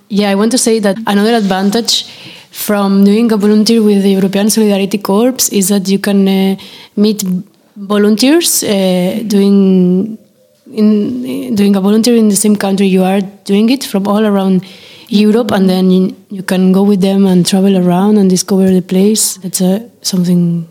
Yeah, 0.10 0.30
I 0.30 0.36
want 0.36 0.52
to 0.52 0.60
say 0.60 0.78
that 0.78 0.98
another 1.08 1.34
advantage 1.34 2.06
from 2.52 3.04
doing 3.04 3.32
a 3.32 3.38
volunteer 3.38 3.82
with 3.82 4.04
the 4.04 4.12
European 4.12 4.52
Solidarity 4.52 5.00
Corps 5.00 5.50
is 5.52 5.70
that 5.70 5.90
you 5.90 5.98
can 5.98 6.28
uh, 6.28 6.56
meet 6.96 7.24
volunteers 7.76 8.64
uh, 8.64 9.24
doing 9.26 10.20
in 10.72 11.56
doing 11.56 11.76
a 11.76 11.82
volunteer 11.82 12.16
in 12.16 12.30
the 12.30 12.36
same 12.36 12.56
country 12.56 12.86
you 12.86 13.04
are 13.04 13.22
doing 13.46 13.70
it 13.72 13.84
from 13.84 14.08
all 14.08 14.26
around 14.26 14.64
Europe, 15.10 15.52
and 15.52 15.70
then 15.70 15.92
you, 15.92 16.16
you 16.30 16.44
can 16.44 16.72
go 16.72 16.84
with 16.84 17.02
them 17.02 17.26
and 17.26 17.46
travel 17.46 17.78
around 17.78 18.18
and 18.18 18.30
discover 18.30 18.72
the 18.72 18.82
place. 18.82 19.38
That's 19.38 19.62
uh, 19.62 19.88
something 20.02 20.68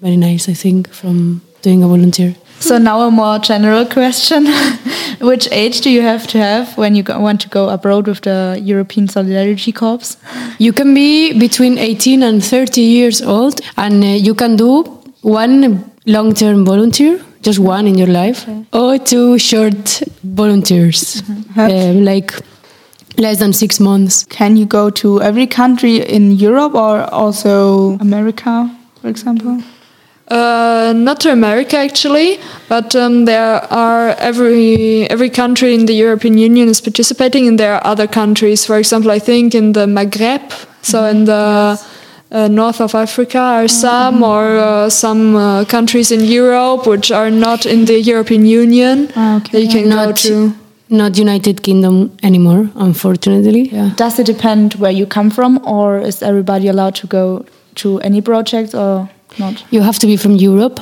very 0.00 0.16
nice, 0.16 0.48
I 0.48 0.54
think, 0.54 0.88
from 0.92 1.42
doing 1.62 1.82
a 1.82 1.88
volunteer. 1.88 2.34
So 2.60 2.76
now 2.78 3.00
a 3.00 3.10
more 3.10 3.38
general 3.38 3.86
question: 3.86 4.46
Which 5.20 5.48
age 5.50 5.80
do 5.80 5.90
you 5.90 6.02
have 6.02 6.26
to 6.28 6.38
have 6.38 6.76
when 6.76 6.94
you 6.94 7.02
go, 7.02 7.18
want 7.18 7.40
to 7.40 7.48
go 7.48 7.68
abroad 7.70 8.06
with 8.06 8.20
the 8.20 8.60
European 8.62 9.08
Solidarity 9.08 9.72
Corps? 9.72 10.16
You 10.58 10.72
can 10.72 10.94
be 10.94 11.38
between 11.38 11.78
18 11.78 12.22
and 12.22 12.44
30 12.44 12.80
years 12.82 13.22
old, 13.22 13.60
and 13.76 14.04
uh, 14.04 14.06
you 14.06 14.34
can 14.34 14.56
do 14.56 14.82
one 15.22 15.90
long 16.06 16.34
term 16.34 16.64
volunteer, 16.64 17.20
just 17.42 17.58
one 17.58 17.86
in 17.86 17.96
your 17.96 18.08
life, 18.08 18.46
or 18.72 18.98
two 18.98 19.38
short 19.38 20.02
volunteers, 20.22 21.22
um, 21.56 22.04
like 22.04 22.34
less 23.16 23.38
than 23.38 23.52
six 23.52 23.80
months. 23.80 24.24
Can 24.24 24.56
you 24.56 24.66
go 24.66 24.90
to 24.90 25.20
every 25.20 25.46
country 25.46 25.96
in 25.96 26.32
Europe 26.32 26.74
or 26.74 27.02
also 27.12 27.98
America, 28.00 28.70
for 29.00 29.08
example? 29.08 29.62
Uh, 30.28 30.92
not 30.94 31.18
to 31.18 31.32
America 31.32 31.76
actually, 31.76 32.38
but 32.68 32.94
um, 32.94 33.24
there 33.24 33.64
are 33.72 34.10
every 34.10 35.10
every 35.10 35.28
country 35.28 35.74
in 35.74 35.86
the 35.86 35.92
European 35.92 36.38
Union 36.38 36.68
is 36.68 36.80
participating, 36.80 37.48
and 37.48 37.58
there 37.58 37.74
are 37.74 37.84
other 37.84 38.06
countries. 38.06 38.64
For 38.64 38.78
example, 38.78 39.10
I 39.10 39.18
think 39.18 39.56
in 39.56 39.72
the 39.72 39.86
Maghreb, 39.86 40.52
so 40.82 41.04
in 41.06 41.24
the 41.24 41.76
uh, 42.30 42.46
north 42.46 42.80
of 42.80 42.94
Africa, 42.94 43.38
are 43.38 43.66
some, 43.66 44.22
or 44.22 44.56
uh, 44.58 44.88
some 44.88 45.34
uh, 45.34 45.64
countries 45.64 46.12
in 46.12 46.20
Europe 46.20 46.86
which 46.86 47.10
are 47.10 47.30
not 47.30 47.66
in 47.66 47.86
the 47.86 48.00
European 48.00 48.46
Union. 48.46 49.10
Ah, 49.16 49.38
okay. 49.38 49.50
that 49.50 49.62
you 49.62 49.68
can 49.68 49.90
go 49.90 50.12
to. 50.12 50.54
Not 50.90 51.16
United 51.16 51.62
Kingdom 51.62 52.10
anymore, 52.22 52.68
unfortunately. 52.74 53.68
Yeah. 53.70 53.92
Does 53.96 54.18
it 54.18 54.26
depend 54.26 54.74
where 54.74 54.90
you 54.90 55.06
come 55.06 55.30
from, 55.30 55.60
or 55.66 55.98
is 55.98 56.22
everybody 56.22 56.68
allowed 56.68 56.96
to 56.96 57.06
go 57.06 57.44
to 57.76 58.00
any 58.00 58.20
project 58.20 58.74
or 58.74 59.08
not? 59.38 59.64
You 59.70 59.82
have 59.82 59.98
to 60.00 60.06
be 60.06 60.16
from 60.16 60.34
Europe, 60.34 60.80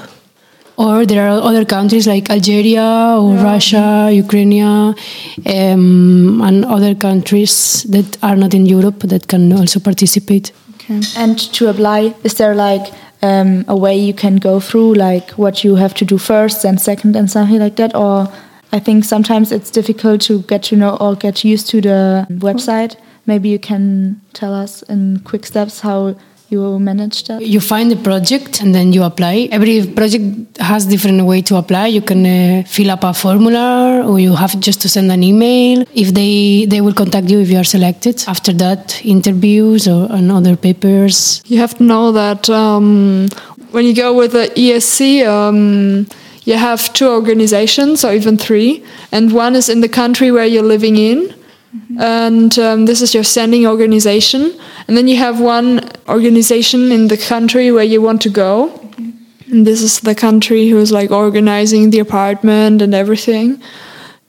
or 0.76 1.04
there 1.04 1.28
are 1.28 1.40
other 1.40 1.64
countries 1.64 2.06
like 2.06 2.30
Algeria 2.30 3.16
or 3.20 3.34
Russia, 3.34 4.10
Ukraine, 4.12 4.62
um, 4.62 6.40
and 6.42 6.64
other 6.64 6.94
countries 6.94 7.84
that 7.90 8.16
are 8.22 8.36
not 8.36 8.54
in 8.54 8.64
Europe 8.64 9.00
that 9.00 9.28
can 9.28 9.52
also 9.52 9.80
participate. 9.80 10.52
Okay. 10.74 11.00
And 11.16 11.38
to 11.52 11.68
apply, 11.68 12.14
is 12.24 12.34
there 12.34 12.54
like 12.54 12.92
um, 13.22 13.64
a 13.68 13.76
way 13.76 13.98
you 13.98 14.14
can 14.14 14.36
go 14.36 14.60
through, 14.60 14.94
like 14.94 15.32
what 15.32 15.62
you 15.64 15.76
have 15.76 15.92
to 15.94 16.04
do 16.04 16.16
first 16.16 16.64
and 16.64 16.80
second 16.80 17.16
and 17.16 17.30
something 17.30 17.58
like 17.58 17.76
that? 17.76 17.94
Or 17.94 18.28
I 18.72 18.78
think 18.78 19.04
sometimes 19.04 19.52
it's 19.52 19.70
difficult 19.70 20.20
to 20.22 20.42
get 20.42 20.62
to 20.64 20.76
know 20.76 20.96
or 21.00 21.14
get 21.14 21.44
used 21.44 21.68
to 21.70 21.80
the 21.80 22.26
website. 22.30 22.96
Maybe 23.26 23.48
you 23.48 23.58
can 23.58 24.20
tell 24.32 24.54
us 24.54 24.82
in 24.82 25.20
quick 25.20 25.46
steps 25.46 25.80
how 25.80 26.16
you 26.50 26.78
manage 26.78 27.24
that? 27.24 27.42
You 27.42 27.60
find 27.60 27.92
a 27.92 27.96
project 27.96 28.62
and 28.62 28.74
then 28.74 28.92
you 28.92 29.02
apply. 29.02 29.48
Every 29.52 29.86
project 29.86 30.56
has 30.58 30.86
different 30.86 31.24
way 31.24 31.42
to 31.42 31.56
apply. 31.56 31.88
You 31.88 32.00
can 32.00 32.24
uh, 32.24 32.62
fill 32.66 32.90
up 32.90 33.04
a 33.04 33.12
formula 33.12 34.02
or 34.06 34.18
you 34.18 34.34
have 34.34 34.58
just 34.60 34.80
to 34.82 34.88
send 34.88 35.12
an 35.12 35.22
email. 35.22 35.84
If 35.94 36.14
they 36.14 36.64
they 36.66 36.80
will 36.80 36.94
contact 36.94 37.28
you 37.28 37.40
if 37.40 37.50
you 37.50 37.58
are 37.58 37.64
selected. 37.64 38.24
After 38.26 38.52
that, 38.54 39.04
interviews 39.04 39.86
or 39.86 40.08
and 40.10 40.32
other 40.32 40.56
papers. 40.56 41.42
You 41.46 41.58
have 41.58 41.76
to 41.78 41.84
know 41.84 42.12
that 42.12 42.48
um, 42.48 43.28
when 43.72 43.84
you 43.84 43.94
go 43.94 44.14
with 44.14 44.32
the 44.32 44.50
ESC. 44.56 45.26
Um, 45.26 46.06
you 46.48 46.56
have 46.56 46.92
two 46.92 47.08
organizations 47.18 48.04
or 48.04 48.12
even 48.12 48.36
three, 48.38 48.70
and 49.12 49.32
one 49.32 49.54
is 49.56 49.68
in 49.68 49.80
the 49.80 49.88
country 49.88 50.30
where 50.30 50.46
you're 50.46 50.70
living 50.76 50.96
in, 50.96 51.34
Mm-hmm. 51.74 52.00
And 52.00 52.58
um, 52.58 52.86
this 52.86 53.02
is 53.02 53.14
your 53.14 53.24
sending 53.24 53.66
organization. 53.66 54.58
And 54.86 54.96
then 54.96 55.06
you 55.06 55.16
have 55.16 55.40
one 55.40 55.80
organization 56.08 56.90
in 56.90 57.08
the 57.08 57.16
country 57.16 57.70
where 57.70 57.84
you 57.84 58.00
want 58.00 58.22
to 58.22 58.30
go. 58.30 58.68
Mm-hmm. 58.68 59.52
And 59.52 59.66
this 59.66 59.82
is 59.82 60.00
the 60.00 60.14
country 60.14 60.68
who's 60.68 60.90
like 60.90 61.10
organizing 61.10 61.90
the 61.90 61.98
apartment 61.98 62.80
and 62.80 62.94
everything. 62.94 63.62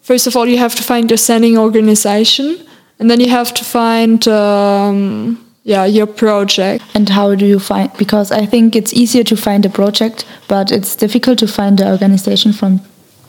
First 0.01 0.27
of 0.27 0.35
all, 0.35 0.47
you 0.47 0.57
have 0.57 0.75
to 0.75 0.83
find 0.83 1.09
your 1.09 1.17
sending 1.17 1.57
organization. 1.57 2.57
And 2.99 3.09
then 3.09 3.21
you 3.21 3.29
have 3.29 3.53
to 3.53 3.63
find, 3.63 4.27
um, 4.27 5.37
yeah, 5.69 5.85
your 5.85 6.07
project. 6.07 6.83
And 6.95 7.07
how 7.09 7.35
do 7.35 7.45
you 7.45 7.59
find? 7.59 7.91
Because 7.97 8.31
I 8.31 8.45
think 8.47 8.75
it's 8.75 8.91
easier 8.91 9.23
to 9.25 9.35
find 9.37 9.63
a 9.65 9.69
project, 9.69 10.25
but 10.47 10.71
it's 10.71 10.95
difficult 10.95 11.37
to 11.39 11.47
find 11.47 11.77
the 11.77 11.87
organization 11.91 12.53
from 12.53 12.81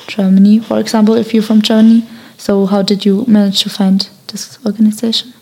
Germany, 0.07 0.59
for 0.59 0.79
example, 0.81 1.15
if 1.17 1.35
you're 1.35 1.43
from 1.43 1.61
Germany. 1.61 2.03
So, 2.39 2.65
how 2.65 2.81
did 2.81 3.05
you 3.05 3.25
manage 3.27 3.63
to 3.65 3.69
find 3.69 4.09
this 4.29 4.59
organization? 4.65 5.35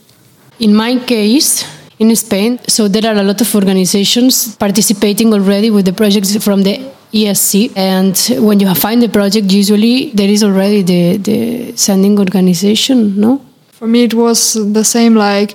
In 0.59 0.75
my 0.75 0.99
case, 0.99 1.65
in 2.01 2.15
Spain, 2.17 2.59
so 2.67 2.89
there 2.89 3.07
are 3.07 3.17
a 3.17 3.23
lot 3.23 3.41
of 3.41 3.55
organizations 3.55 4.57
participating 4.57 5.33
already 5.33 5.71
with 5.71 5.85
the 5.85 5.93
projects 5.93 6.37
from 6.45 6.65
the 6.65 6.79
ESC. 7.13 7.77
And 7.77 8.17
when 8.45 8.59
you 8.59 8.75
find 8.75 9.01
the 9.01 9.09
project, 9.09 9.53
usually 9.53 10.11
there 10.11 10.29
is 10.29 10.43
already 10.43 10.83
the, 10.83 11.17
the 11.19 11.77
sending 11.77 12.19
organization, 12.19 13.21
no? 13.21 13.41
For 13.71 13.87
me, 13.87 14.03
it 14.03 14.15
was 14.15 14.55
the 14.55 14.83
same 14.83 15.15
like 15.15 15.55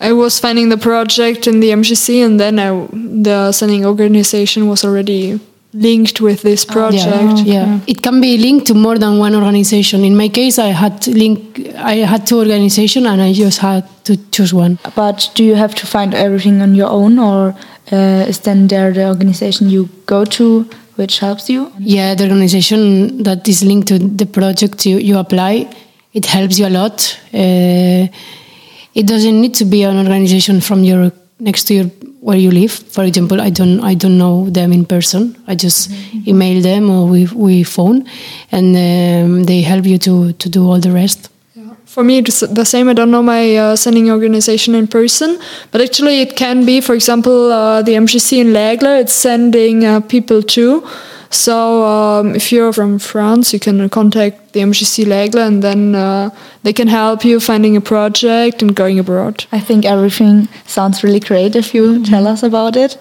I 0.00 0.12
was 0.12 0.38
finding 0.38 0.68
the 0.68 0.76
project 0.76 1.46
in 1.46 1.60
the 1.60 1.70
MJC, 1.70 2.24
and 2.24 2.38
then 2.38 2.58
I, 2.58 2.86
the 2.92 3.52
sending 3.52 3.86
organization 3.86 4.68
was 4.68 4.84
already 4.84 5.40
linked 5.72 6.20
with 6.20 6.42
this 6.42 6.64
project. 6.64 7.38
Yeah, 7.46 7.54
yeah, 7.54 7.80
it 7.86 8.02
can 8.02 8.20
be 8.20 8.36
linked 8.38 8.66
to 8.68 8.74
more 8.74 8.98
than 8.98 9.18
one 9.18 9.34
organization. 9.34 10.04
In 10.04 10.16
my 10.16 10.28
case, 10.28 10.58
I 10.58 10.68
had 10.68 11.06
link. 11.06 11.60
I 11.76 11.96
had 11.96 12.26
two 12.26 12.38
organizations, 12.38 13.06
and 13.06 13.20
I 13.20 13.32
just 13.32 13.58
had 13.58 13.84
to 14.04 14.16
choose 14.30 14.52
one. 14.52 14.78
But 14.94 15.30
do 15.34 15.44
you 15.44 15.54
have 15.54 15.74
to 15.76 15.86
find 15.86 16.14
everything 16.14 16.62
on 16.62 16.74
your 16.74 16.90
own, 16.90 17.18
or 17.18 17.54
uh, 17.92 18.26
is 18.28 18.40
then 18.40 18.68
there 18.68 18.92
the 18.92 19.08
organization 19.08 19.70
you 19.70 19.88
go 20.06 20.24
to 20.24 20.68
which 20.96 21.18
helps 21.18 21.50
you? 21.50 21.72
Yeah, 21.78 22.14
the 22.14 22.24
organization 22.24 23.22
that 23.24 23.48
is 23.48 23.64
linked 23.64 23.88
to 23.88 23.98
the 23.98 24.26
project 24.26 24.86
you, 24.86 24.98
you 24.98 25.18
apply, 25.18 25.68
it 26.12 26.26
helps 26.26 26.58
you 26.58 26.66
a 26.66 26.70
lot. 26.70 27.18
Uh, 27.32 28.06
it 28.94 29.06
doesn't 29.06 29.40
need 29.40 29.54
to 29.54 29.64
be 29.64 29.82
an 29.82 29.96
organization 29.98 30.60
from 30.60 30.84
your 30.84 31.12
next 31.40 31.64
to 31.64 31.74
your 31.74 31.86
where 32.20 32.38
you 32.38 32.50
live. 32.50 32.72
For 32.72 33.04
example, 33.04 33.40
I 33.40 33.50
don't 33.50 33.80
I 33.80 33.94
don't 33.94 34.16
know 34.16 34.48
them 34.48 34.72
in 34.72 34.86
person. 34.86 35.36
I 35.46 35.54
just 35.54 35.90
mm-hmm. 35.90 36.30
email 36.30 36.62
them 36.62 36.90
or 36.90 37.06
we 37.06 37.26
we 37.26 37.62
phone, 37.64 38.06
and 38.50 38.74
um, 38.76 39.44
they 39.44 39.60
help 39.62 39.84
you 39.84 39.98
to 39.98 40.32
to 40.32 40.48
do 40.48 40.66
all 40.68 40.80
the 40.80 40.92
rest. 40.92 41.30
For 41.84 42.02
me, 42.02 42.18
it's 42.18 42.40
the 42.40 42.64
same. 42.64 42.88
I 42.88 42.92
don't 42.92 43.12
know 43.12 43.22
my 43.22 43.56
uh, 43.56 43.76
sending 43.76 44.10
organization 44.10 44.74
in 44.74 44.88
person, 44.88 45.38
but 45.70 45.80
actually, 45.80 46.20
it 46.20 46.34
can 46.34 46.64
be. 46.66 46.80
For 46.80 46.94
example, 46.94 47.52
uh, 47.52 47.82
the 47.82 47.92
MJC 47.92 48.40
in 48.40 48.52
L'Aigle, 48.52 49.00
it's 49.00 49.12
sending 49.12 49.84
uh, 49.84 50.00
people 50.00 50.42
too. 50.42 50.82
So 51.30 51.84
um, 51.84 52.34
if 52.34 52.50
you're 52.50 52.72
from 52.72 52.98
France, 52.98 53.52
you 53.52 53.60
can 53.60 53.88
contact 53.90 54.43
the 54.54 54.60
MJC 54.60 55.06
L'Aigle 55.06 55.46
and 55.46 55.62
then 55.62 55.94
uh, 55.94 56.30
they 56.62 56.72
can 56.72 56.88
help 56.88 57.24
you 57.24 57.38
finding 57.40 57.76
a 57.76 57.80
project 57.80 58.62
and 58.62 58.74
going 58.74 58.98
abroad. 58.98 59.44
I 59.52 59.60
think 59.60 59.84
everything 59.84 60.48
sounds 60.66 61.04
really 61.04 61.20
great 61.20 61.54
if 61.56 61.74
you 61.74 61.82
mm-hmm. 61.82 62.04
tell 62.04 62.26
us 62.26 62.42
about 62.42 62.76
it 62.76 62.96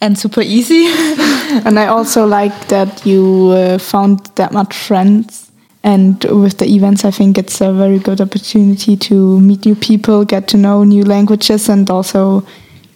and 0.00 0.18
super 0.18 0.42
easy. 0.42 0.86
and 1.64 1.78
I 1.78 1.86
also 1.86 2.26
like 2.26 2.68
that 2.68 3.06
you 3.06 3.50
uh, 3.52 3.78
found 3.78 4.26
that 4.34 4.52
much 4.52 4.76
friends. 4.76 5.50
And 5.82 6.22
with 6.24 6.58
the 6.58 6.66
events, 6.66 7.04
I 7.04 7.12
think 7.12 7.38
it's 7.38 7.60
a 7.60 7.72
very 7.72 8.00
good 8.00 8.20
opportunity 8.20 8.96
to 8.96 9.40
meet 9.40 9.64
new 9.64 9.76
people, 9.76 10.24
get 10.24 10.48
to 10.48 10.56
know 10.56 10.82
new 10.82 11.04
languages, 11.04 11.68
and 11.68 11.88
also 11.88 12.44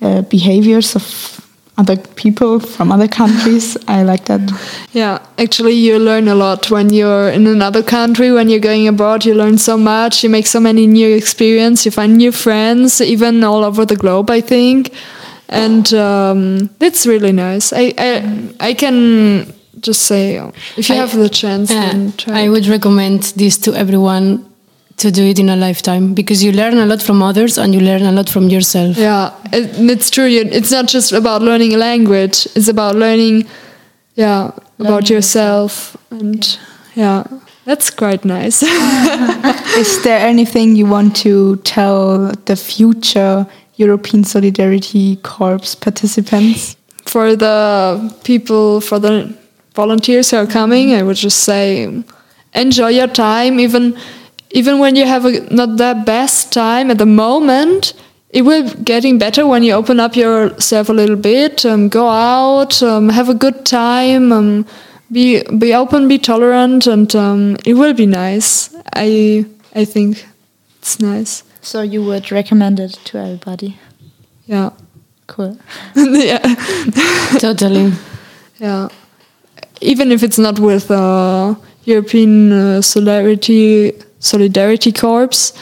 uh, 0.03 0.23
behaviors 0.23 0.97
of 0.97 1.40
other 1.79 1.97
people 1.97 2.61
from 2.61 2.93
other 2.93 3.09
countries. 3.09 3.77
I 3.89 4.03
like 4.03 4.27
that. 4.27 4.41
Yeah, 4.93 5.19
actually, 5.39 5.75
you 5.75 5.99
learn 5.99 6.29
a 6.29 6.35
lot 6.35 6.71
when 6.71 6.93
you're 6.93 7.31
in 7.31 7.47
another 7.47 7.83
country. 7.83 8.33
When 8.33 8.49
you're 8.49 8.61
going 8.61 8.87
abroad, 8.87 9.25
you 9.25 9.35
learn 9.35 9.59
so 9.59 9.77
much. 9.79 10.23
You 10.23 10.31
make 10.31 10.47
so 10.47 10.61
many 10.61 10.87
new 10.87 11.15
experiences. 11.15 11.87
You 11.87 11.93
find 11.93 12.17
new 12.17 12.33
friends, 12.33 13.01
even 13.01 13.45
all 13.45 13.65
over 13.65 13.87
the 13.87 13.97
globe. 13.97 14.31
I 14.31 14.41
think, 14.41 14.93
and 15.49 15.93
um, 15.95 16.71
it's 16.81 17.07
really 17.07 17.33
nice. 17.33 17.73
I 17.73 17.95
I, 17.97 18.49
I 18.61 18.75
can 18.75 19.53
just 19.81 20.03
say 20.03 20.37
if 20.77 20.89
you 20.89 20.95
I, 20.97 20.99
have 20.99 21.17
the 21.17 21.29
chance, 21.29 21.71
uh, 21.71 22.11
I 22.27 22.49
would 22.49 22.67
recommend 22.67 23.23
this 23.37 23.57
to 23.59 23.75
everyone 23.75 24.50
to 25.01 25.11
do 25.11 25.25
it 25.25 25.39
in 25.39 25.49
a 25.49 25.57
lifetime 25.57 26.15
because 26.15 26.45
you 26.45 26.53
learn 26.53 26.77
a 26.79 26.87
lot 26.87 27.03
from 27.03 27.23
others 27.23 27.59
and 27.59 27.75
you 27.75 27.81
learn 27.81 28.03
a 28.03 28.13
lot 28.13 28.29
from 28.29 28.49
yourself. 28.49 28.97
Yeah, 28.97 29.35
it, 29.53 29.71
it's 29.91 30.11
true. 30.11 30.27
It's 30.29 30.71
not 30.71 30.89
just 30.89 31.13
about 31.13 31.43
learning 31.43 31.75
a 31.75 31.77
language; 31.77 32.47
it's 32.55 32.69
about 32.69 32.95
learning, 32.95 33.47
yeah, 34.15 34.53
about 34.79 35.11
yourself, 35.11 35.97
and 36.11 36.59
yeah, 36.95 37.25
that's 37.65 37.91
quite 37.91 38.25
nice. 38.25 38.63
Is 39.77 40.03
there 40.03 40.21
anything 40.21 40.77
you 40.77 40.87
want 40.87 41.17
to 41.17 41.57
tell 41.65 42.33
the 42.45 42.57
future 42.57 43.47
European 43.77 44.25
Solidarity 44.25 45.17
Corps 45.17 45.75
participants? 45.75 46.77
For 47.07 47.35
the 47.35 48.15
people, 48.25 48.81
for 48.81 48.99
the 48.99 49.35
volunteers 49.75 50.31
who 50.31 50.37
are 50.37 50.47
coming, 50.47 50.95
I 50.95 51.03
would 51.03 51.17
just 51.17 51.45
say, 51.45 52.03
enjoy 52.55 52.89
your 52.89 53.09
time, 53.09 53.59
even 53.59 53.97
even 54.51 54.79
when 54.79 54.97
you 54.97 55.07
have 55.07 55.25
a, 55.25 55.41
not 55.55 55.77
the 55.77 56.03
best 56.05 56.53
time 56.53 56.91
at 56.91 56.99
the 56.99 57.07
moment, 57.07 57.95
it 58.31 58.43
will 58.43 58.69
getting 58.85 59.19
better 59.19 59.47
when 59.47 59.63
you 59.63 59.73
open 59.73 60.01
up 60.01 60.17
yourself 60.17 60.89
a 60.89 60.93
little 60.93 61.17
bit, 61.17 61.65
um, 61.65 61.89
go 61.89 62.09
out, 62.09 62.83
um, 62.83 63.09
have 63.09 63.29
a 63.29 63.35
good 63.35 63.65
time, 63.65 64.33
um, 64.33 64.67
be 65.11 65.43
be 65.59 65.75
open, 65.75 66.09
be 66.09 66.19
tolerant, 66.19 66.87
and 66.87 67.15
um, 67.17 67.57
it 67.65 67.75
will 67.75 67.95
be 67.95 68.07
nice. 68.07 68.75
I 68.95 69.45
I 69.75 69.85
think 69.85 70.27
it's 70.79 71.01
nice. 71.01 71.43
So 71.61 71.83
you 71.83 72.05
would 72.05 72.33
recommend 72.33 72.81
it 72.81 72.93
to 73.07 73.19
everybody? 73.19 73.79
Yeah. 74.47 74.71
Cool. 75.27 75.59
yeah. 75.97 76.39
totally. 77.39 77.93
Yeah. 78.59 78.89
Even 79.81 80.11
if 80.11 80.23
it's 80.23 80.39
not 80.39 80.59
with 80.59 80.91
uh, 80.91 81.55
European 81.85 82.53
uh, 82.53 82.83
solidarity 82.83 83.93
Solidarity 84.21 84.93
Corps, 84.93 85.53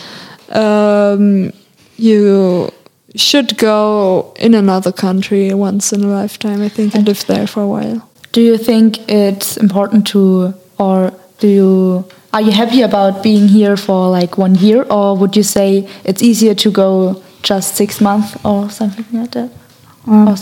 um, 0.50 1.52
you 1.96 2.70
should 3.14 3.56
go 3.56 4.34
in 4.38 4.54
another 4.54 4.92
country 4.92 5.54
once 5.54 5.92
in 5.92 6.04
a 6.04 6.08
lifetime, 6.08 6.60
I 6.62 6.68
think, 6.68 6.94
and 6.94 7.06
live 7.06 7.24
there 7.26 7.46
for 7.46 7.62
a 7.62 7.66
while. 7.66 8.08
Do 8.32 8.42
you 8.42 8.58
think 8.58 9.08
it's 9.08 9.56
important 9.56 10.06
to, 10.08 10.54
or 10.78 11.12
do 11.38 11.48
you, 11.48 12.04
are 12.32 12.42
you 12.42 12.52
happy 12.52 12.82
about 12.82 13.22
being 13.22 13.48
here 13.48 13.76
for 13.76 14.08
like 14.08 14.36
one 14.36 14.54
year, 14.56 14.82
or 14.82 15.16
would 15.16 15.36
you 15.36 15.42
say 15.42 15.88
it's 16.04 16.22
easier 16.22 16.54
to 16.54 16.70
go 16.70 17.22
just 17.42 17.76
six 17.76 18.00
months 18.00 18.36
or 18.44 18.68
something 18.70 19.06
like 19.12 19.30
that? 19.30 19.50
Or 20.06 20.34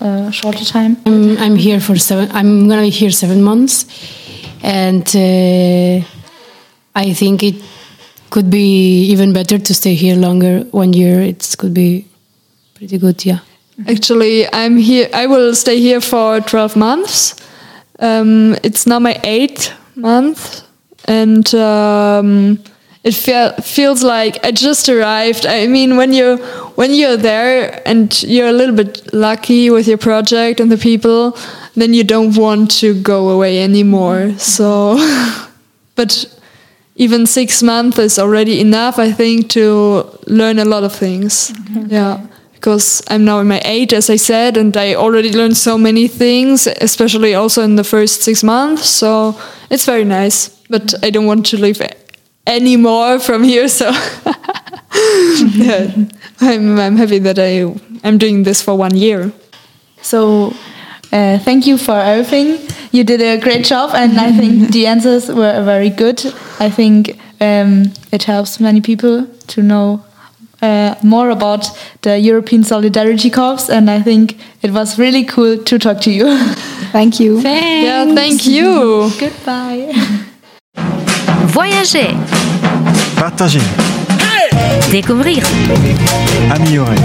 a 0.00 0.04
uh, 0.04 0.30
shorter 0.30 0.64
time? 0.64 0.96
I'm, 1.06 1.38
I'm 1.38 1.56
here 1.56 1.80
for 1.80 1.96
seven, 1.96 2.30
I'm 2.32 2.68
gonna 2.68 2.82
be 2.82 2.90
here 2.90 3.10
seven 3.10 3.42
months, 3.42 3.86
and 4.62 5.06
uh, 5.08 6.06
I 6.94 7.12
think 7.12 7.42
it 7.42 7.62
could 8.30 8.50
be 8.50 9.04
even 9.06 9.32
better 9.32 9.58
to 9.58 9.74
stay 9.74 9.94
here 9.94 10.16
longer. 10.16 10.60
One 10.70 10.92
year, 10.92 11.20
it 11.20 11.54
could 11.58 11.74
be 11.74 12.06
pretty 12.74 12.98
good. 12.98 13.24
Yeah. 13.24 13.40
Actually, 13.88 14.46
I'm 14.52 14.76
here. 14.76 15.08
I 15.12 15.26
will 15.26 15.54
stay 15.54 15.80
here 15.80 16.00
for 16.00 16.40
twelve 16.40 16.76
months. 16.76 17.36
Um, 17.98 18.56
it's 18.62 18.86
now 18.86 18.98
my 18.98 19.20
eighth 19.24 19.72
month, 19.96 20.66
and 21.06 21.54
um, 21.54 22.58
it 23.02 23.14
feel, 23.14 23.52
feels 23.56 24.02
like 24.02 24.44
I 24.44 24.52
just 24.52 24.88
arrived. 24.88 25.46
I 25.46 25.66
mean, 25.66 25.96
when 25.96 26.12
you 26.12 26.36
when 26.76 26.92
you're 26.92 27.16
there 27.16 27.82
and 27.86 28.22
you're 28.22 28.48
a 28.48 28.52
little 28.52 28.74
bit 28.74 29.12
lucky 29.12 29.70
with 29.70 29.88
your 29.88 29.98
project 29.98 30.60
and 30.60 30.70
the 30.70 30.76
people, 30.76 31.36
then 31.74 31.94
you 31.94 32.04
don't 32.04 32.36
want 32.36 32.70
to 32.80 33.00
go 33.02 33.30
away 33.30 33.62
anymore. 33.62 34.32
So, 34.38 34.96
but 35.94 36.39
even 37.00 37.26
six 37.26 37.62
months 37.62 37.98
is 37.98 38.18
already 38.18 38.60
enough, 38.60 38.98
I 38.98 39.10
think, 39.10 39.48
to 39.50 40.04
learn 40.26 40.58
a 40.58 40.66
lot 40.66 40.84
of 40.84 40.92
things. 40.92 41.50
Yeah. 41.88 42.26
Because 42.52 43.02
I'm 43.08 43.24
now 43.24 43.38
in 43.40 43.48
my 43.48 43.62
age, 43.64 43.94
as 43.94 44.10
I 44.10 44.16
said, 44.16 44.58
and 44.58 44.76
I 44.76 44.94
already 44.94 45.32
learned 45.32 45.56
so 45.56 45.78
many 45.78 46.08
things, 46.08 46.66
especially 46.66 47.34
also 47.34 47.62
in 47.62 47.76
the 47.76 47.84
first 47.84 48.20
six 48.20 48.44
months. 48.44 48.84
So 48.84 49.34
it's 49.70 49.86
very 49.86 50.04
nice, 50.04 50.50
but 50.68 50.92
I 51.02 51.08
don't 51.08 51.24
want 51.24 51.46
to 51.46 51.56
leave 51.56 51.80
any 52.46 52.76
more 52.76 53.18
from 53.18 53.44
here. 53.44 53.66
So 53.68 53.86
yeah, 55.56 55.90
I'm, 56.42 56.78
I'm 56.78 56.96
happy 56.98 57.18
that 57.20 57.38
I 57.38 57.64
I'm 58.04 58.18
doing 58.18 58.42
this 58.42 58.60
for 58.60 58.76
one 58.76 58.94
year. 58.94 59.32
So, 60.02 60.54
uh, 61.12 61.38
thank 61.38 61.66
you 61.66 61.78
for 61.78 61.96
everything. 61.96 62.58
You 62.92 63.04
did 63.04 63.20
a 63.20 63.38
great 63.38 63.64
job, 63.64 63.90
and 63.94 64.18
I 64.18 64.32
think 64.32 64.70
the 64.72 64.86
answers 64.86 65.28
were 65.28 65.62
very 65.64 65.90
good. 65.90 66.20
I 66.58 66.70
think 66.70 67.18
um, 67.40 67.92
it 68.12 68.24
helps 68.24 68.60
many 68.60 68.80
people 68.80 69.26
to 69.48 69.62
know 69.62 70.04
uh, 70.62 70.94
more 71.02 71.30
about 71.30 71.66
the 72.02 72.18
European 72.18 72.64
Solidarity 72.64 73.30
Corps, 73.30 73.70
and 73.70 73.90
I 73.90 74.02
think 74.02 74.38
it 74.62 74.72
was 74.72 74.98
really 74.98 75.24
cool 75.24 75.56
to 75.58 75.78
talk 75.78 76.00
to 76.02 76.10
you. 76.10 76.36
thank 76.92 77.20
you. 77.20 77.40
Thanks. 77.40 77.86
Yeah, 77.86 78.14
thank 78.14 78.46
you. 78.46 79.10
Goodbye. 79.18 79.92
Voyager, 81.52 82.14
Partager. 83.16 83.89
Découvrir, 84.90 85.42
Améliorer. 86.50 86.96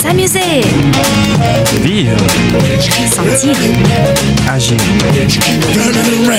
s'amuser, 0.00 0.62
Vivre. 1.82 2.16
sentir. 3.10 3.54
Agir. 4.52 4.76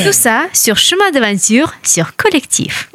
Tout 0.05 0.13
ça 0.13 0.47
sur 0.53 0.77
Chemin 0.77 1.11
d'aventure 1.11 1.73
sur 1.83 2.15
Collectif. 2.15 2.89